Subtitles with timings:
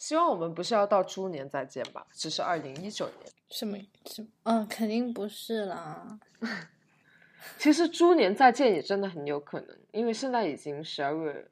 [0.00, 2.06] 希望我们不是要到猪年再见吧？
[2.10, 3.30] 只是二零一九年。
[3.50, 3.76] 什么？
[4.06, 4.26] 什？
[4.44, 6.18] 嗯，肯定不是啦。
[7.58, 11.46] 其实猪年再见也真的很有可能，因为现在已经十二月，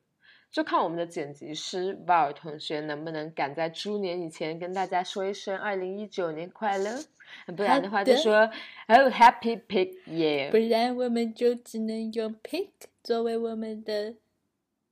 [0.50, 6.98] 就看我们的剪辑师巴尔同学能不能赶在猪年以前跟大家说一声二零一九年快乐，
[7.54, 8.34] 不然的话就说
[8.86, 12.70] 哦 Happy Pig Year，不然我们就只能用 Pig
[13.02, 14.14] 作为我们的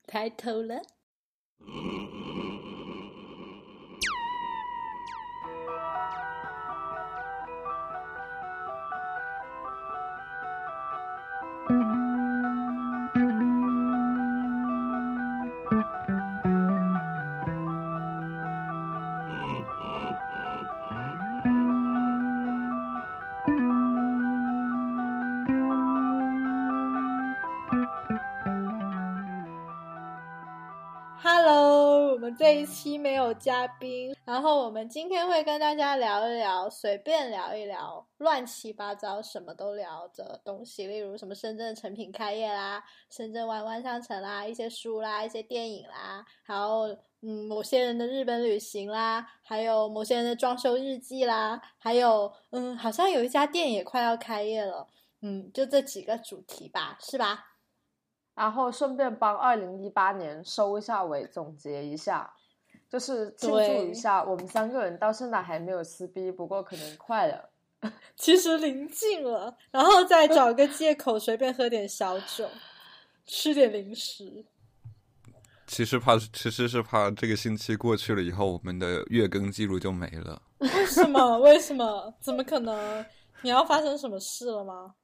[0.07, 0.83] 抬头了。
[33.39, 54.89] 嘉宾，然后我们今天会跟大家聊一聊，随便聊一聊，乱七八糟什么都聊的东西，例如什么深圳成品开业啦，深圳湾湾商城啦，一些书啦，一些电影啦，还有嗯某些人的日本旅行啦，还有某些人的装修日记啦，还有嗯好像有一家店也快要开业了，
[55.21, 57.53] 嗯就这几个主题吧，是吧？
[58.35, 62.35] 然后顺便帮二零一八年收一下尾，总结一下，
[62.89, 67.51] 就是庆祝一下我们三个人到现在还没有撕逼，不过可能快了，
[68.17, 72.49] 其实临近了，然后再找个借口随便喝点小酒，
[73.27, 74.45] 吃点零食。
[75.67, 80.41] 其实怕，其实是怕这个星期过去了以后，我们的月更记录就没了。
[80.59, 81.39] 为什么？
[81.41, 82.15] 为什么？
[82.21, 83.05] 怎么可能？
[83.43, 84.95] 你要发生什么事了吗？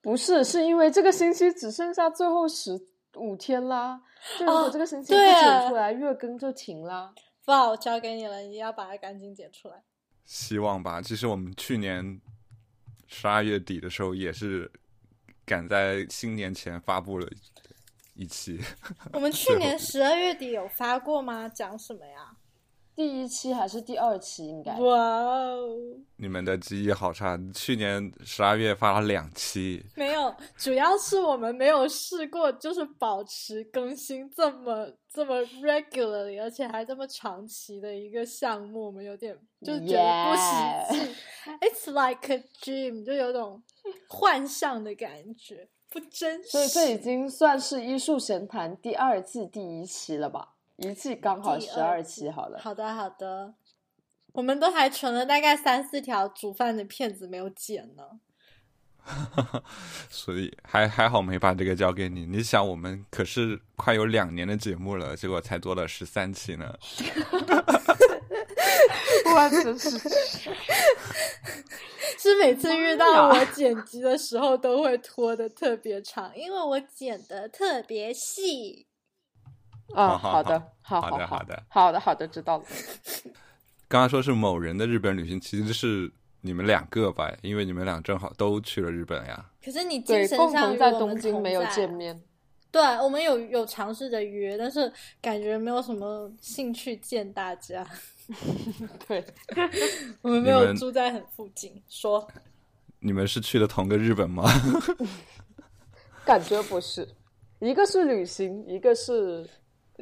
[0.00, 2.80] 不是，是因为这个星期只剩下最后十
[3.16, 4.00] 五天啦。
[4.38, 7.12] 就如果这个星期不剪出来，月更就停了。
[7.46, 9.82] 哇，我交给你了，你要把它赶紧剪出来。
[10.24, 11.02] 希望吧。
[11.02, 12.20] 其实我们去年
[13.08, 14.70] 十二月底的时候，也是
[15.44, 17.28] 赶在新年前发布了
[18.14, 18.60] 一期。
[19.12, 21.48] 我们去年十二月底有发过吗？
[21.48, 22.36] 讲什么呀？
[22.94, 24.46] 第一期还是第二期？
[24.46, 25.66] 应该哇哦！
[26.16, 27.38] 你们的记忆好差。
[27.54, 41.14] 去年十二月发了两期，没有，主要是我们没有试过，就是保持更新这么这么 regularly，而且还这么长期的一个项目，我们有点就觉得不实际。
[41.60, 43.62] It's like a dream，就有种
[44.08, 46.50] 幻象的感觉，不真实。
[46.50, 50.56] 所以这已经算是医术闲谈第二季第一期了吧？
[50.82, 52.58] 一季刚好十二期，好了。
[52.58, 53.54] 好的，好的。
[54.32, 58.02] 我们都还存了大概三四条煮饭的片子没有剪呢。
[60.08, 62.24] 所以还还好没把这个交给你。
[62.24, 66.74] 你想，我们可是快有两年的节目了，结果才做了十三期呢。
[69.34, 69.90] 我真是，
[72.18, 78.86] 是每次遇到我剪辑的时候都会拖的特别长，因为我剪的特别细。
[79.94, 82.64] 啊，好的，好好的，好的，好的，好的，知道了。
[83.88, 86.10] 刚刚说是某人的日本旅行，其实是
[86.40, 87.30] 你们两个吧？
[87.42, 89.44] 因为你们俩正好都去了日本呀。
[89.62, 92.18] 可是你精神上在东京没有见面。
[92.70, 97.86] 对，我们有有尝试着约，但是感觉没有什么兴趣见大家。
[99.06, 99.22] 对，
[100.22, 101.82] 我们没有住在很附近。
[101.86, 102.26] 说，
[102.98, 104.50] 你们是去的同个日本吗？
[106.24, 107.06] 感觉不是，
[107.60, 109.46] 一个是旅行，一个是。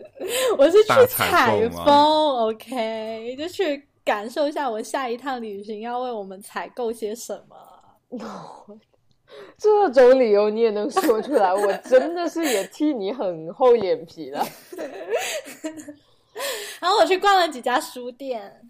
[0.58, 7.56] 我是去采风，OK，就去感受一下我下一趟旅行要为我们采购些什么。
[9.56, 14.44] 这种理由你也能说出来，我真的是也替你很厚脸皮了。
[16.80, 18.68] 然后我去逛了几家书店。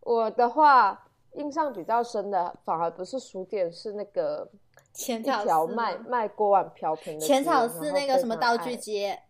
[0.00, 4.50] 我的话，印象比较深的反而不是书店，是那个
[4.92, 9.22] 浅草寺卖卖锅碗瓢盆的浅草寺那个什么道具街。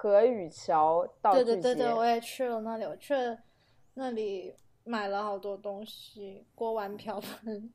[0.00, 3.36] 河宇桥道具对对对对，我也去了那里，我去了
[3.94, 7.74] 那里买了好多东西，锅碗瓢盆，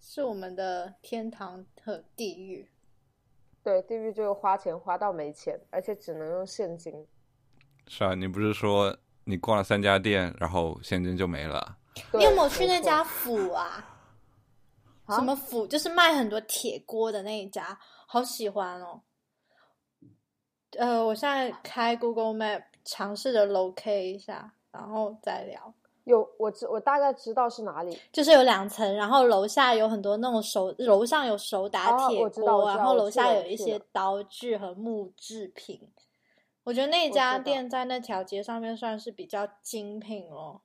[0.00, 2.66] 是我们的天堂和地狱。
[3.62, 7.06] 对，地狱就是花钱花到没钱，而且只能用现金。
[7.86, 11.76] 是啊，你不是说你逛了三家店，然后现金就没了？
[12.14, 13.98] 你有没有去那家府啊？
[15.10, 15.66] 什么府？
[15.66, 19.02] 就是卖很多铁锅的那一家，好喜欢哦。
[20.78, 25.72] 呃，我现在开 Google Map 尝试着 locate 一下，然后再聊。
[26.04, 35.88] 有我知我大概知道是哪里，就是有两层，然后楼下有很多那种手，楼上有手打铁锅，然后楼下有一些刀具和木制品。
[36.64, 40.62] 我觉得那家店在那条街上面算是比较精品咯。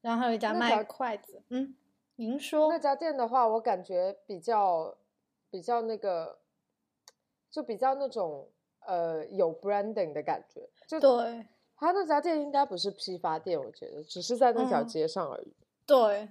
[0.00, 1.74] 然后还有一家卖筷子，嗯，
[2.16, 4.96] 您说那家店的话，我感觉比较
[5.50, 6.38] 比较那个，
[7.54, 10.68] 就比较那种呃有 branding 的感觉。
[10.88, 11.46] 就对
[11.76, 15.54] 他那家店应该不是批发店，我觉得只是在那条嗯街上而已。
[15.86, 16.28] 对，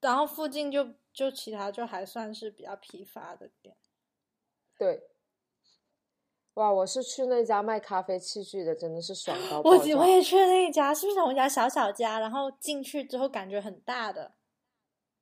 [0.00, 3.76] 然后附近就就其他就还算是比较批发的店。
[4.76, 5.08] 对，
[6.54, 12.18] 哇，我是去那家卖咖啡器具的，真的是爽到我我也去了那一家，是不是同一家小小家？
[12.18, 14.32] 然后进去之后感觉很大的，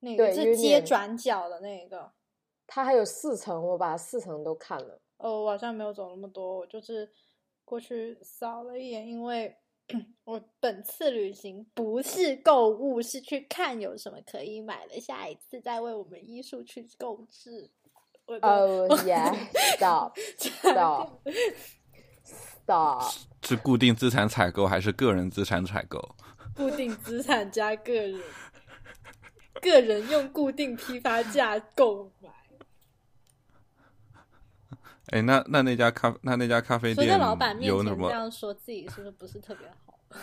[0.00, 2.12] 那个是街转角的那个。
[2.66, 5.00] 它还有四层，我把四层都看了。
[5.18, 7.10] 哦，我好像没有走那么多，我就是
[7.64, 9.56] 过去扫了一眼，因为
[10.24, 17.70] 我本次旅行不是购物，是去看有什么可以买的，下一次再为我们艺术去购置。
[18.26, 21.10] 哦、yeah，stop 家 stop
[22.24, 26.00] stop，是固定资产采购还是个人资产采购？
[26.56, 28.20] 固定资产加个人，
[29.62, 32.30] 个人用固定批发价购买。
[35.12, 38.08] 哎，那那那家咖那那家咖啡所以店在老板面有什么？
[38.08, 39.98] 前这样说自己是不是不是特别好？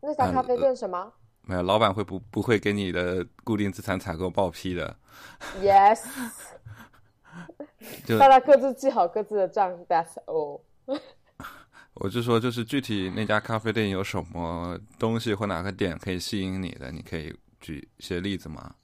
[0.00, 1.12] 那家咖啡呃店什么
[1.42, 4.96] 没有，老板会不不会给你的固定资产采购报批的
[5.60, 6.04] ？？Yes，
[8.06, 10.60] 就大家各自记好各自的账，That's all。
[11.94, 18.76] 我就说，就是具体那家咖啡店有什么东西或哪个点可以吸引你的，你可以举一些例子吗？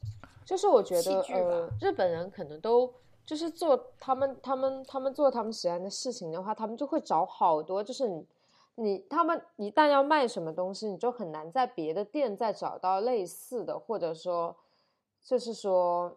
[0.44, 2.92] 就是我觉得，呃，日本人可能都
[3.26, 8.26] 就是做他们他们他们做他们喜欢的事情的话，他们就会找好多，就是你
[8.74, 14.54] 你他们一旦要卖什么东西，你就很难在别的店再找到类似的，或者说
[15.22, 16.16] 就是说，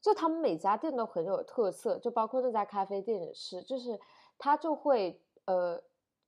[0.00, 3.98] 就他们每家店都很有特色，就包括那家咖啡店也是，就是
[4.36, 5.80] 他就会呃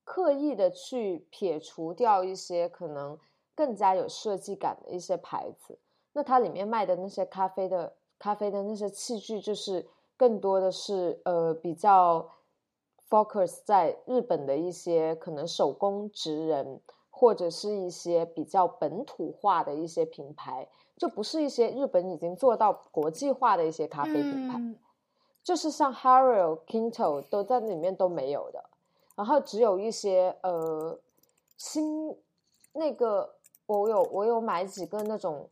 [0.05, 3.19] 刻意的去撇除掉一些可能
[3.55, 5.79] 更加有设计感的一些牌子。
[6.15, 7.93] 那它里面卖的那些咖啡的
[8.23, 9.85] 咖啡的那些器具，就是
[10.17, 12.25] 更多的是呃比较
[13.11, 16.81] focus 在日本的一些可能手工职人，
[17.11, 24.57] 或者是一些比较本土化的一些品牌，就不是一些日本已经做到国际化的一些咖啡品牌。
[24.57, 24.79] 嗯，
[25.43, 28.65] 就是像 Hario、Kinto 都在里面都没有的，
[29.17, 30.97] 然后只有一些呃
[31.57, 32.17] 新
[32.73, 33.35] 那个
[33.67, 35.49] 我有我有买几个那种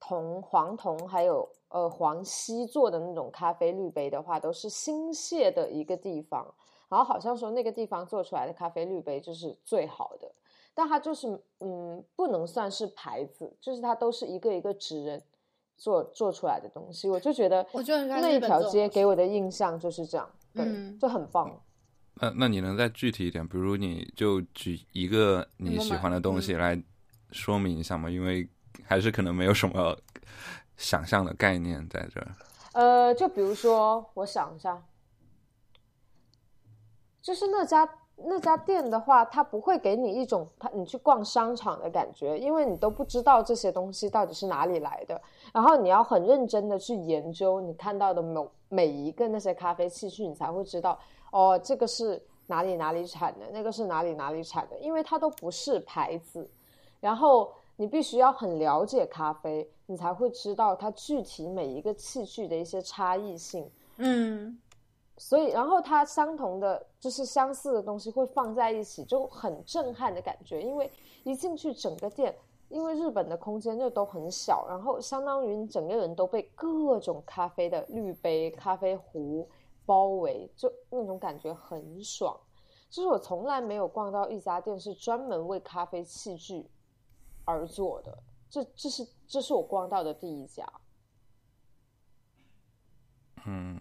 [0.00, 6.46] 铜黄铜还有呃黄锡做的那种咖啡滤杯的话，都是新泻的一个地方，
[6.88, 10.32] 然后好像说那个地方做出来的咖啡滤杯就是最好的，
[10.72, 15.22] 但它就是嗯不能算是牌子，就是它都是一个一个职人
[15.76, 21.60] 做做出来的东西，我就觉得我那一条街给我的印象就是这样，对，嗯就很棒。
[22.18, 23.46] 那那你能再具体一点？
[23.46, 26.82] 比如你就举一个你喜欢的东西来
[27.30, 28.08] 说明一下吗？
[28.08, 28.48] 因为
[28.82, 29.94] 还是可能没有什么
[30.76, 32.28] 想象的概念在这儿。
[32.72, 34.82] 呃，就比如说，我想一下，
[37.22, 45.20] 就是那家那家店的话，它不会给你一种它你去逛商场的感觉，因为你都不知道这些东西到底是哪里来的，
[45.52, 50.98] 然后你要很认真的去研究你看到的某每一个那些咖啡器具，你才会知道
[51.30, 56.50] 哦，这个是哪里哪里产的，那个是哪里哪里产的，因为它都不是牌子，
[57.00, 63.70] 然后你必须要很了解咖啡，你才会知道它具体每一个器具的一些差异性。
[63.98, 64.58] 嗯，
[65.16, 70.62] 所以，然后它相同的就是相似的东西会放在一起，就很震撼的感觉。
[70.62, 70.90] 因为
[71.24, 72.34] 一进去整个店，
[72.68, 79.48] 因为日本的空间就都很小，然后相当于你整个人都被各种咖啡的滤杯、咖啡壶
[79.84, 82.38] 包围，就那种感觉很爽。
[82.88, 86.66] 就是我从来没有逛到一家店是专门为咖啡器具
[87.46, 88.18] 而做的，
[88.50, 90.70] 这这是这是我逛到的第一家。
[93.46, 93.80] 嗯，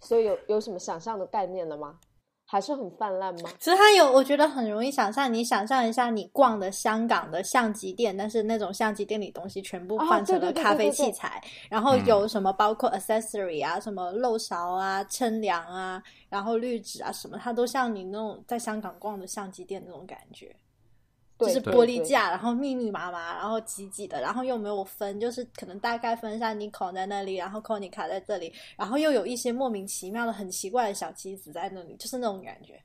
[0.00, 1.98] 所以有有什么想象的概念了吗？
[2.44, 3.50] 还是很泛滥吗？
[3.58, 5.32] 其实它有，我觉得很容易想象。
[5.32, 20.54] 你想象一下，你逛的香港的相机店，但是那种相机店里东西全部啊换成了咖啡对对对器材，然后有什么包括 accessory 啊，什么漏勺啊、称量啊，然后滤纸啊什么，它都像你那种在香港逛的相机店那种感觉。
[21.46, 32.82] 就，是玻璃架，然后密密麻麻，然后挤挤的，然后又没有分，就是可能大概分一下，你孔在那里，然后孔你卡在这里，然后又有一些莫名其妙的、很奇怪的小机子在那里，就是那种感觉。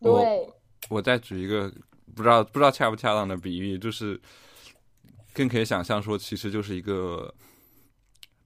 [0.00, 0.48] 对，
[0.88, 1.72] 我再举一个
[2.14, 4.20] 不知道不知道恰不恰当的比喻，就是
[5.32, 7.34] 更可以想象说，其实就是一个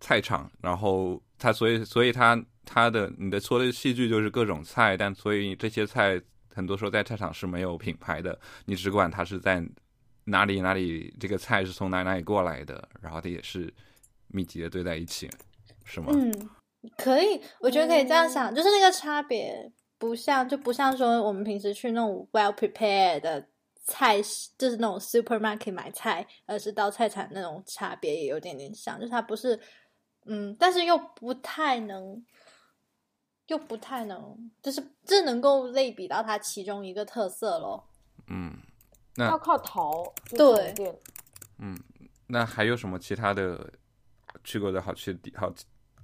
[0.00, 6.20] 菜场，然后它所以所以它它的你的说的戏剧就是各种菜，但所以这些菜
[6.54, 9.62] 很多时候在菜场是没有品牌的，你只管它是在
[10.24, 13.72] 哪里哪里，这个菜是从哪哪里过来的，然后它也是
[14.28, 15.30] 密集的堆在一起，
[15.84, 16.12] 是吗？
[16.14, 16.32] 嗯，
[16.96, 23.48] 可以，我觉得可以这样想，就是那个差别不像就不像说我们平时去那种 well prepared 的。
[23.84, 24.22] 菜
[24.56, 29.58] 就是那种 supermarket 买菜，而是到菜场那种差别也有点点像，就是它不是，
[30.24, 32.24] 嗯，但是又不太能，
[33.48, 37.84] 又不太能，就是这能够类比到它其中一个特色咯。
[38.28, 38.56] 嗯，
[39.16, 40.74] 那要靠淘对，
[41.58, 41.76] 嗯，
[42.26, 43.72] 那还有什么其他的
[44.44, 45.52] 去过的好去的地好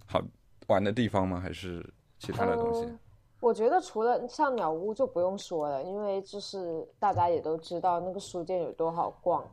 [0.07, 0.21] 好
[0.66, 1.40] 玩的地方吗？
[1.40, 1.85] 还是
[2.18, 2.92] 其他的东西？
[3.40, 9.49] 我觉得除了像鸟屋就不用说了，因为就是大家也都知道那个书店有多好逛。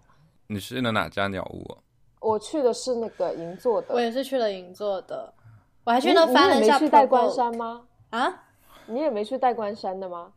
[0.47, 1.77] 你去了哪家鸟屋？
[2.19, 3.93] 我去的是那个银座的。
[3.93, 5.31] 我也是去了银座的。
[5.85, 6.75] 我还去那翻了一下。
[6.75, 7.87] 你没去代官山吗？
[8.09, 8.43] 啊？
[8.87, 10.33] 你也没去代官山的吗？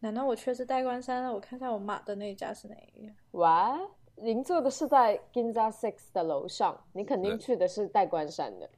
[0.00, 1.32] 难道我去的是代官山？
[1.32, 3.12] 我看一下我买的那一家是哪一家？
[3.32, 3.78] 哇，
[4.16, 8.68] 银座的是在 Ginza Six 的楼上，你肯定去的是代官山的。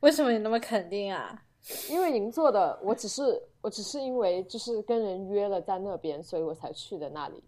[0.00, 1.42] 为什么你那么肯定啊？
[1.90, 3.22] 因为银座的，我只是
[3.60, 7.42] 我只是因为就是跟人约了在那边，所以我才去的那里。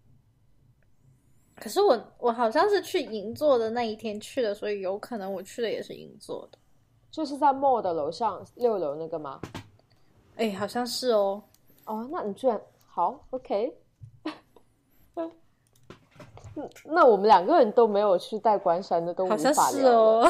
[1.55, 6.57] 可是我我好像是去银座的那一天去的，所以有可能我去的也是银座的，
[7.11, 9.39] 就是在 mall 的楼上六楼那个吗？
[10.37, 11.43] 哎，好像是哦。
[11.85, 13.77] 哦，那你居然好 OK。
[16.85, 20.23] 那我们两个人都没有去带关山的，都无法聊。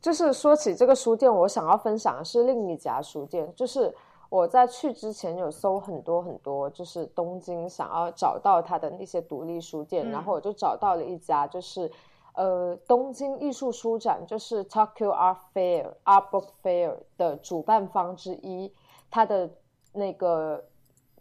[0.00, 3.50] 就是说起这个书店，我想要分享的是另一家书店。
[3.54, 3.94] 就是
[4.28, 11.90] 我在去之前有搜很多很多，就是东京想要找到它的那些独立书店，然后我就找到了一家，就是
[12.34, 18.72] 呃东京艺术书展，就是 Tokyo Art Fair Art Book Fair 的主办方之一，
[19.10, 19.50] 它的
[19.92, 20.64] 那个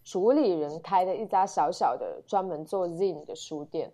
[0.04, 3.92] 主理人开的一家小小的专门做 Zine 的书店，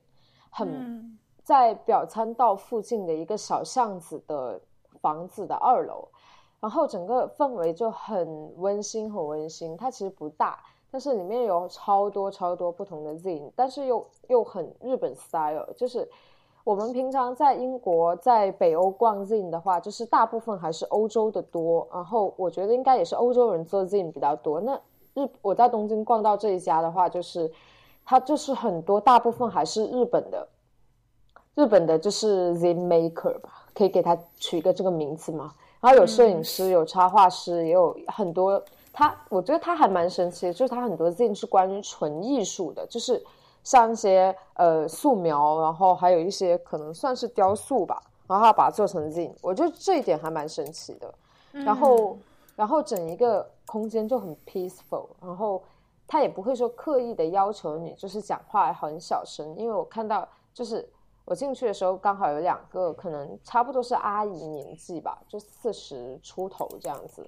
[0.49, 4.61] 很在表参道附近的一个小巷子的。
[4.99, 6.07] 房子的二楼，
[6.59, 9.77] 然后整个氛围就很温馨，很温馨。
[9.77, 10.59] 它其实不大，
[10.89, 15.71] 但是里面有超多超多不同的 zine，但是又又很日本 style。
[15.73, 16.09] 就是
[16.67, 21.87] 我们平常在英国、在北欧逛 zine 的话，就是大部分还是欧洲的多。
[21.93, 24.59] 然后我觉得应该也是欧洲人做 zine 比较多。
[24.59, 24.77] 那
[25.13, 27.49] 日我在东京逛到这一家的话，就是
[28.03, 30.45] 它就是很多，大部分还是日本的，
[31.55, 33.49] 日本的就是 zine maker 吧。
[33.73, 35.53] 可以给他取一个这个名字吗？
[35.79, 38.61] 然后有摄影师，有插画师，也有很多。
[38.91, 43.23] 他我觉得他还蛮神奇的，就是他很多 zine 是关于纯艺术的，就是
[43.67, 51.13] 像一些呃素描，然后还有一些可能算是雕塑吧，然后他把它做成 zine，我觉得这一点还蛮神奇的。
[51.51, 52.17] 然后
[52.55, 55.61] 然后整一个空间就很 peaceful，然后
[56.07, 60.87] 他也不会说刻意的要求你就是讲话很小声，因为我看到就是。
[61.29, 67.27] 我进去的时候，刚好有两个，可能差不多是阿姨年纪吧，就四十出头这样子，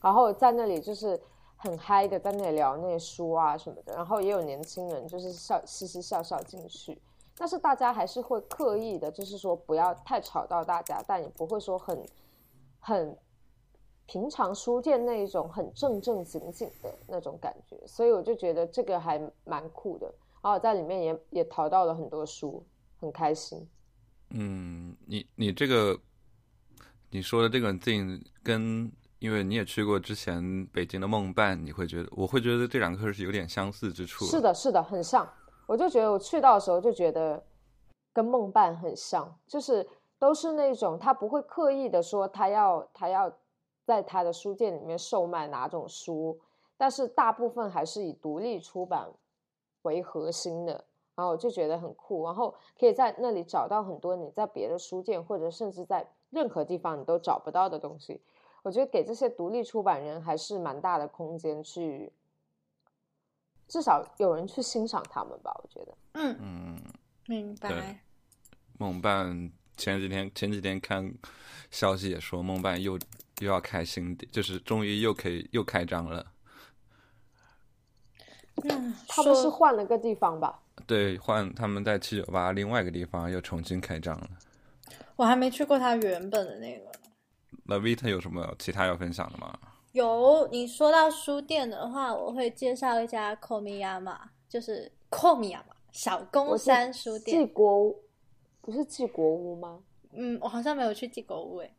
[0.00, 1.20] 然后在那里就是
[1.66, 6.96] 很嗨的，在那里聊那些书啊什么的，然后也有年轻人就是笑嘻嘻笑笑进去，
[7.36, 12.02] 但是大家还是会刻意的，就是说不要太吵到大家，但也不会说很
[12.78, 13.18] 很
[14.06, 20.06] 平常书店那一种很正正经经的那种感觉，所以我就觉得这个还蛮酷的，
[20.42, 22.64] 然后在里面也也淘到了很多书。
[22.98, 23.68] 很开心，
[24.30, 26.00] 嗯，你你这个
[27.10, 34.24] 你说的这个事情跟，因为你也去过之前北京的梦伴，你会觉得我会觉得这两个是有点相似之处。
[34.26, 35.26] 是的，是的，很像。
[35.66, 37.42] 我就觉得我去到的时候就觉得
[38.12, 39.86] 跟梦伴很像，就是
[40.18, 43.32] 都是那种他不会刻意的说他要他要
[43.84, 46.38] 在他的书店里面售卖哪种书，
[46.76, 49.08] 但是大部分还是以独立出版
[49.82, 50.84] 为核心的。
[51.14, 58.20] 然后我就觉得很酷，然后可以在那里找到很多你在别的书店或者甚至在任何地方你都找不到的东西。
[58.66, 62.12] 我觉得给这些独立出版人还是蛮大的空间去，
[63.68, 65.52] 至少有人去欣赏他们吧。
[65.62, 66.82] 我觉得，嗯嗯，
[67.28, 68.00] 明白。
[68.76, 71.14] 梦伴前几天前几天看
[71.70, 72.98] 消息也说，梦伴又
[73.38, 76.26] 又要开新店，就是终于又可以又开张了。
[78.64, 80.60] 嗯，他们是换了个地方吧？
[80.88, 84.28] 对，换他们在七九八另外一个地方又重新开张了。
[85.14, 86.90] 我还没去过他原本的那个。
[87.64, 89.58] 那 Vita 有什么其他要分享的吗？
[89.92, 97.38] 有，你说到书店的话，我会介绍一家 Komiyama，就是 Komiyama 小宫山书店。
[97.38, 98.02] 纪国屋
[98.60, 99.82] 不是纪国屋吗？
[100.12, 101.74] 嗯，我好像没有去纪国屋诶。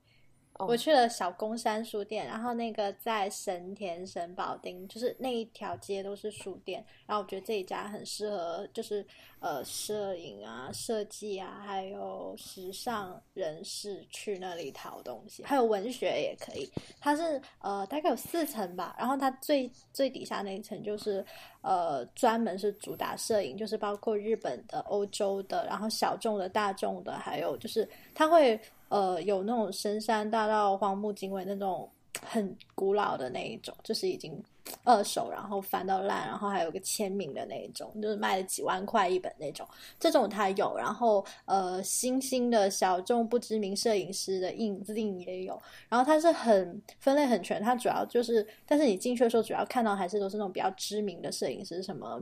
[0.60, 6.84] 我去了小公山书店，然后那个在神田神保町，就是那一条街都是书店。
[7.06, 9.06] 然后我觉得这一家很适合，就是
[9.40, 16.70] 呃摄影啊、设计啊，还有时尚人士去那里淘东西，还有文学也可以。
[17.00, 21.24] 它是呃大概有四层吧，然后它最最底下那一层就是
[21.62, 28.60] 呃专门是主打摄影，就是包括日本的、欧洲的，然后小众的、大众的，还有就是它会。
[28.89, 31.89] 呃，有那种深山大道、荒木经惟那种
[32.25, 34.41] 很古老的那一种，就是已经
[34.84, 39.67] 二手，然后翻到烂，然后还有个签名的那一种，就是卖了几万块一本那种，
[40.00, 40.75] 这种它有。
[40.77, 45.62] 然后呃，新兴的小众不知名摄影师的印印也有。
[45.89, 52.20] 然后它是很分类很全，它主要就是，但是你进去的时候，主要看到还是都是那种比较知名的摄影师，什么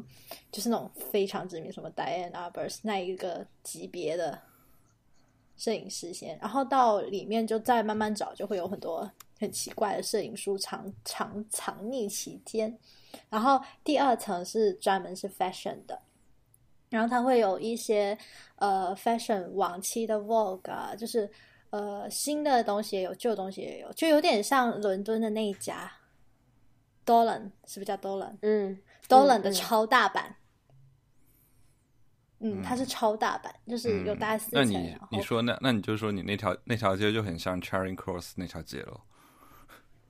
[0.51, 4.38] 就是那种非常知名，什么 Diane Arbus 那一个级别的。
[5.57, 9.09] 摄影师先，然后到里面就再慢慢找，就会有很多
[9.39, 12.77] 很奇怪的摄影书藏藏藏匿其间。
[13.29, 15.97] 然后第二层是专门是 fashion 的，
[16.89, 18.17] 然后它会有一些
[18.57, 21.29] 呃 fashion 往期的 Vogue 啊，就是
[21.69, 25.89] 呃新的东西也有，旧东西也有，就有点像伦敦的那一家
[27.05, 28.35] Dolan，是不是叫 Dolan？
[28.41, 30.25] 嗯，Dolan 的超大版。
[30.29, 30.35] 嗯，
[32.63, 34.59] 它是超大版，就是有大概四层。
[34.59, 39.01] 那你你说那那你就说你那条那条街就很像 Charing Cross 那条街喽，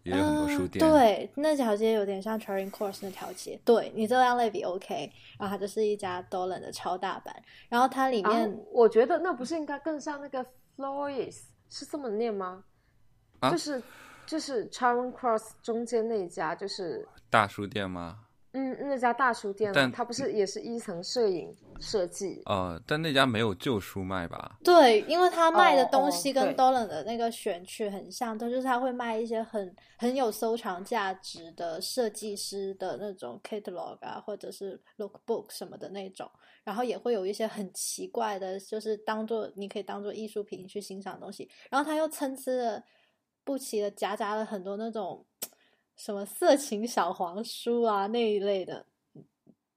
[0.03, 0.79] 也有很多书店。
[0.79, 3.59] 对，那条街有点像 Charing Cross 那条街。
[3.63, 7.35] 对你这样类比 OK，然后它就是一家 Dolan 的超大版，
[7.69, 10.45] 然后它里面我觉得那不是应该更像那个
[10.77, 12.63] Floris 是这么念吗？
[13.51, 13.81] 就是
[14.25, 18.21] 就是 Charing Cross 中间那一家就是大书店吗？
[18.57, 22.41] 嗯，那家大书店，但它不是也是一层摄影设计？
[22.45, 24.57] 呃，但那家没有旧书卖吧？
[24.63, 36.31] 对，因为他卖的东西跟 Dolan 的那个选区很像，都就是他会卖一些很很有收藏价值的设计师的那种 catalog 啊，或者是 lookbook 什么的那种，
[36.63, 42.81] 然后也会有一些很奇怪的，就是当做你可以当做艺术品去欣赏的东西，然后他又参差的
[43.44, 45.25] 不齐的夹杂了很多那种。
[45.96, 48.86] 什么色情小黄书啊那一类的，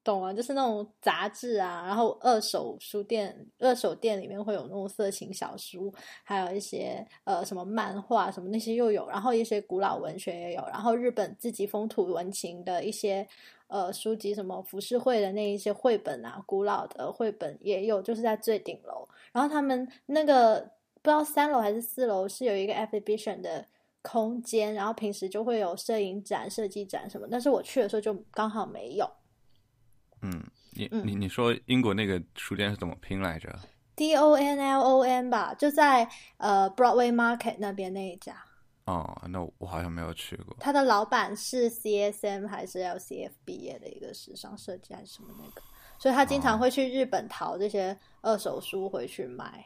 [0.02, 0.32] 懂吗？
[0.32, 5.92] 就是那种杂志啊，然后二手书店、二手店里面会有那种色情小书，
[6.24, 13.26] 还有一些呃什么漫画什么那些又有，然后一些古老文学也有，然后日本自己风土文情的一些
[13.68, 19.06] 呃书籍，什么浮世绘的那一些绘本啊，古老的绘本也有，就是在最顶楼。
[19.30, 20.60] 然后他们那个
[21.02, 23.66] 不知道三楼还是四楼是有一个 exhibition 的。
[24.08, 29.06] 空间，然后平时就会有摄影展、设计展什么，但是我去的时候就刚好没有。
[30.22, 30.42] 嗯，
[30.72, 33.54] 你你你说英国那个书店是怎么拼来着
[33.94, 38.42] ？D O N L O N 吧，就在呃 Broadway Market 那边那一家。
[38.86, 40.56] 哦，那我好像没有去过。
[40.58, 45.60] 他的老板是 C S M 还是 L C F 毕业的一个时尚设计还是什么那个，
[45.98, 49.62] 所以他经常会去日本淘这些二手书回去卖。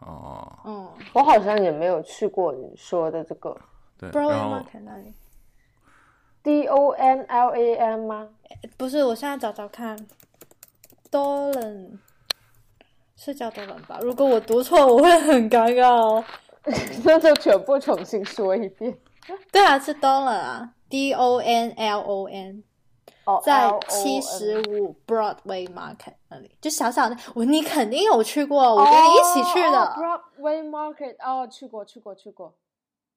[0.00, 3.56] 哦，嗯，我好像也没有去过你说的这个，
[3.98, 4.60] 对，然后
[6.42, 8.28] D O N L A N 吗？
[8.76, 9.98] 不是，我现在找找看
[11.10, 11.98] ，Dolan
[13.16, 13.98] 是叫 Dolan 吧？
[14.00, 16.24] 如果我读错，我会很尴尬哦。
[17.04, 18.96] 那就全部重新说一遍。
[19.50, 22.62] 对啊，是 Dolan 啊，D O N L O N。
[23.44, 29.78] 在七十五 Broadway Market 那里，就小小的，我你肯定有去过，我跟你一起去的。
[29.96, 32.54] Broadway Market 哦，去过，去过，去过。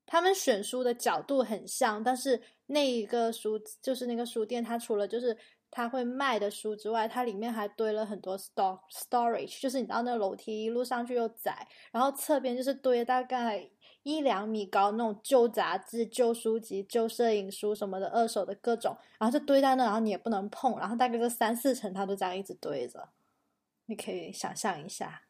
[0.06, 5.38] 他们选书的角度很像，但是那一个书就是那个书店，它除了就是
[5.70, 13.70] 它会卖的书之外，它里面还堆了很多 store storage，就是你知道那个楼梯一路上去又窄，然后侧边就是堆大概。
[14.04, 23.10] 一两米高那种旧杂志、旧书籍、旧摄影书什么的，二手的各种，然后就堆在那，然后你也不能碰，然后大概就三四层，它都这样一直堆着，
[23.86, 25.22] 你可以想象一下。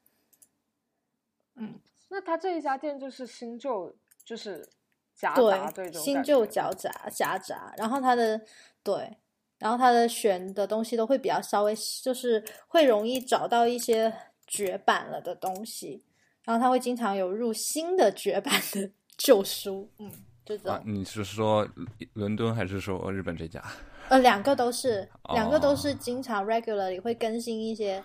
[1.55, 4.65] 嗯，那他这一家店就是新旧，就是
[5.13, 8.41] 夹杂对新旧夹杂夹杂，然后他的
[8.81, 9.17] 对，
[9.59, 14.13] 然后他的选的东西都会比较稍微，就是会容易找到一些
[14.47, 16.05] 绝版了的东西。
[16.43, 20.11] 然后他会经常有入新的绝版的旧书，嗯，
[20.43, 20.81] 就这种。
[20.85, 21.67] 你是说
[22.13, 23.63] 伦敦还是说日本这家？
[24.09, 28.03] 呃，两个都是，两个都是经常 regularly 会更新一些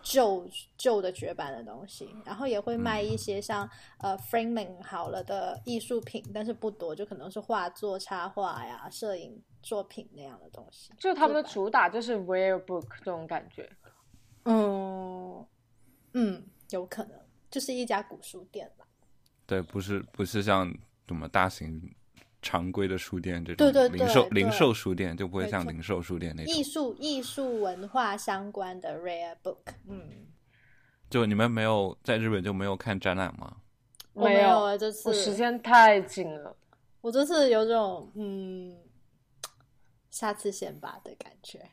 [0.00, 3.68] 旧旧的绝版的东西，然后也会卖一些像
[3.98, 10.92] 呃 framing 好了的艺术品，但是不多，就可能是画作、插画呀、摄影作品那样的东西。
[10.98, 13.68] 就他们的主打就是 rare book 这种感觉。
[14.44, 15.44] 嗯
[16.14, 17.18] 嗯，有可能。
[17.50, 18.86] 就是一家古书店吧。
[19.46, 20.72] 对，不是不是像
[21.06, 21.94] 什么大型
[22.42, 26.62] 常规的书店这种对对零售对零售书店就不会像零售书店那种艺。
[26.62, 30.26] 术艺术文化相关的 rare book，嗯，
[31.08, 33.56] 就你们没有在日本就没有看展览吗？
[34.12, 36.56] 没有啊，这次我时间太紧了。
[37.00, 38.76] 我这次有种嗯，
[40.10, 41.70] 下次先吧的感觉。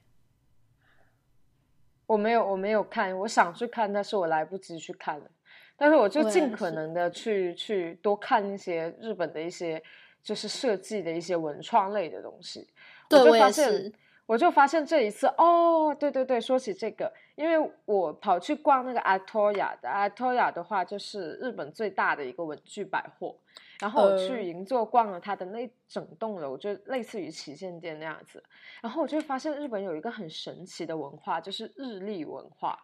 [2.05, 5.31] 我没有，我没有看，我想去看，但是我来不及去看了。
[5.77, 9.81] 但是我就尽可能的去去多看一些日本的一些
[10.23, 12.67] 就是设计的一些文创类的东西。
[13.09, 13.93] 对我就发现是，
[14.25, 23.35] 我就发现这一次哦，对对对，说起这个，因为我跑去逛那个 Atoya 的，Atoya 的话就是日本最大的一个文具百货，
[23.79, 28.43] 然后我呃去银座逛了它的那整栋楼，就类似于旗舰店那样子，
[28.81, 32.79] 然后我就发现日本有一个很神奇的文化，就是日历文化。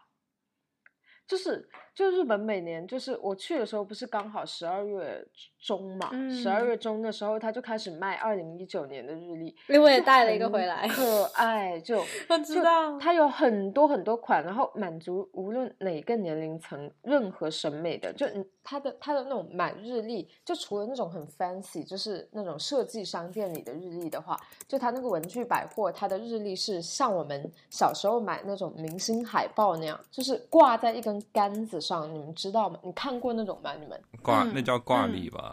[1.32, 1.66] 就是，
[1.96, 5.26] 就日本每年就是我去的时候，不是刚好十二月
[5.62, 24.36] 中嘛，十二、嗯月中的时候，他就开始卖二零一九年的日历，因为我也带了一个回来，可 爱，就我就知道它有很多很多款，然后满足无论哪个年龄层、任何审美的，就你它的它的那种买日历，就除了那种很 fancy，就是那种设计商店里的日历的话，
[24.68, 32.80] 就它那个文具百货，它的日历是像我们小时候买那种明星海报那样，就是挂在一根杆子上，你们知道吗？
[32.84, 33.74] 你看过那种吗？
[33.80, 34.02] 你们？
[34.24, 35.51] 挂、嗯那叫挂嗯历吧？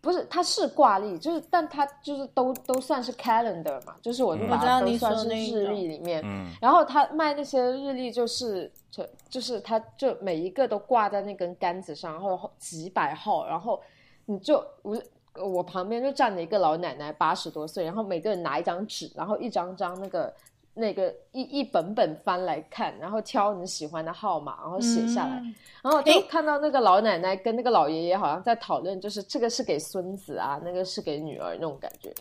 [0.00, 6.22] 不是，它是挂历，就是，但它就是都都算是 calendar 嘛，就是我就嗯把它都算是日历里面。
[6.24, 13.82] 嗯，然后他卖那些日历，就是就就是他就每一个都挂在那根杆子上，然后几百号，然后
[14.26, 14.96] 你就我
[15.34, 20.32] 我旁边就站着一个老奶奶，八十多岁，然后每个人拿一张纸，然后一张张那个
[20.76, 25.40] 那个一一本本翻来看，然后挑你喜欢的号码，然后写下来。
[25.40, 32.12] 嗯然后就看到那个老奶奶跟那个老爷爷好像在讨论，就是这个是给孙子啊，那个是给女儿那种感觉，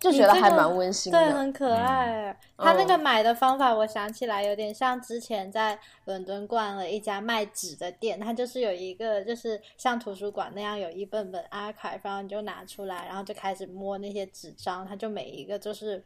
[0.00, 1.16] 就觉得还蛮温馨的。
[1.16, 2.36] 对，很可爱。
[2.58, 16.02] 他那个嗯买的方法，我想起来有点像之前在伦敦逛了一家卖纸的店，他就是有一个就是像图书馆那样有一本本 archive，然后你就拿出来，然后就开始摸那些纸张，他就每一个就是。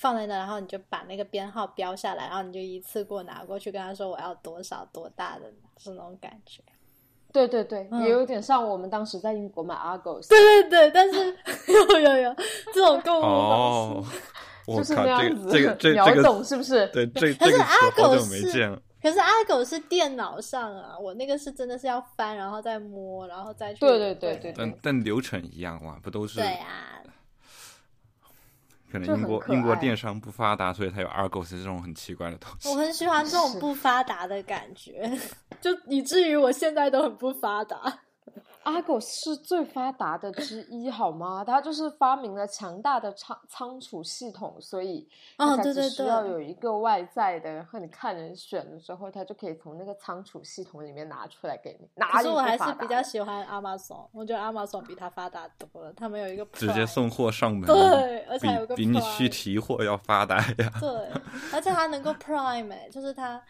[0.00, 6.62] 放在那，然后你就把那个编号标下来，然后你就一次过拿过去，跟他说我要多少多大的，是那种感觉。
[7.30, 11.36] 对对对，嗯也有点像我们当时在英国买 Argos，对对对，但是
[11.68, 12.34] 有有有
[12.72, 14.04] 这种购物方哦
[14.66, 16.86] 式。，就是，这那样子，个这个 这秒这个懂是不是？
[16.88, 18.80] 对这可是这个词阿狗好久没是见了。
[19.02, 23.80] 可是阿狗是电脑上啊，我那个是真的是要翻，然后再摸，然后再去。
[23.80, 26.38] 对对对对但但流程一样嘛，不都是？
[26.38, 26.99] 对啊，
[28.90, 32.74] 可能英国英国电商不发达，所以它有 Argos 这种很奇怪的东西我。
[32.74, 35.10] 很喜欢这种不发达的感觉，
[35.60, 38.00] 就以至于我现在都很不发达。
[38.64, 41.42] Argos 是最发达的之一，好吗？
[41.42, 51.88] 它就是发明了强大的仓仓储系统，所以哦对对只需要有一个外在的，然后你看人选了之后，它就可以从那个仓储系统里面拿出来给你。
[51.94, 60.72] 哪里不可是我还是比较喜欢 Amazon，我觉得 Amazon 比它发达多了，他们有一个直接送货上门，对而且还有个比比你去提货要发达呀。
[60.78, 60.90] 对，
[61.52, 63.42] 而且它能够 Prime，、欸、就是它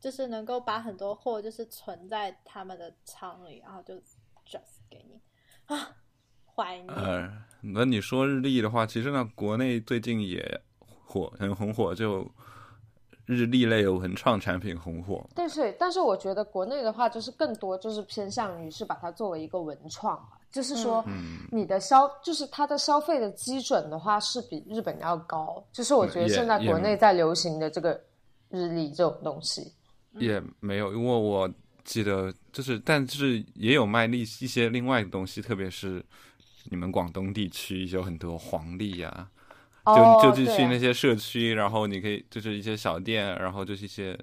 [0.00, 3.94] 就是能够把很多货就是存在他们的仓里，然后就
[4.50, 5.20] just 给你
[5.66, 5.96] 啊，
[6.54, 6.88] 怀念。
[6.88, 12.28] 呃，那你说日历的话，其实呢，国内最近也火，很红火，就
[13.26, 15.24] 日历类的文创产品红火。
[15.34, 28.00] 但是，但是我觉得国内的话，就是更多就是偏向于是把它作为一个文创吧，就是说，嗯你的消就是它的消费的基准的话是比日本要高，就是我觉得现在国内在流行的这个
[28.48, 29.72] 日历这种东西，
[30.14, 31.48] 也没有，因为我
[31.90, 36.00] 记得就是，但是也有卖一一些另外的东西，特别是
[36.70, 39.28] 你们广东地区有很多黄历呀、
[39.84, 44.16] 就、哦就去对啊去那些社区，然后你可以就是一些小店，然后就是一些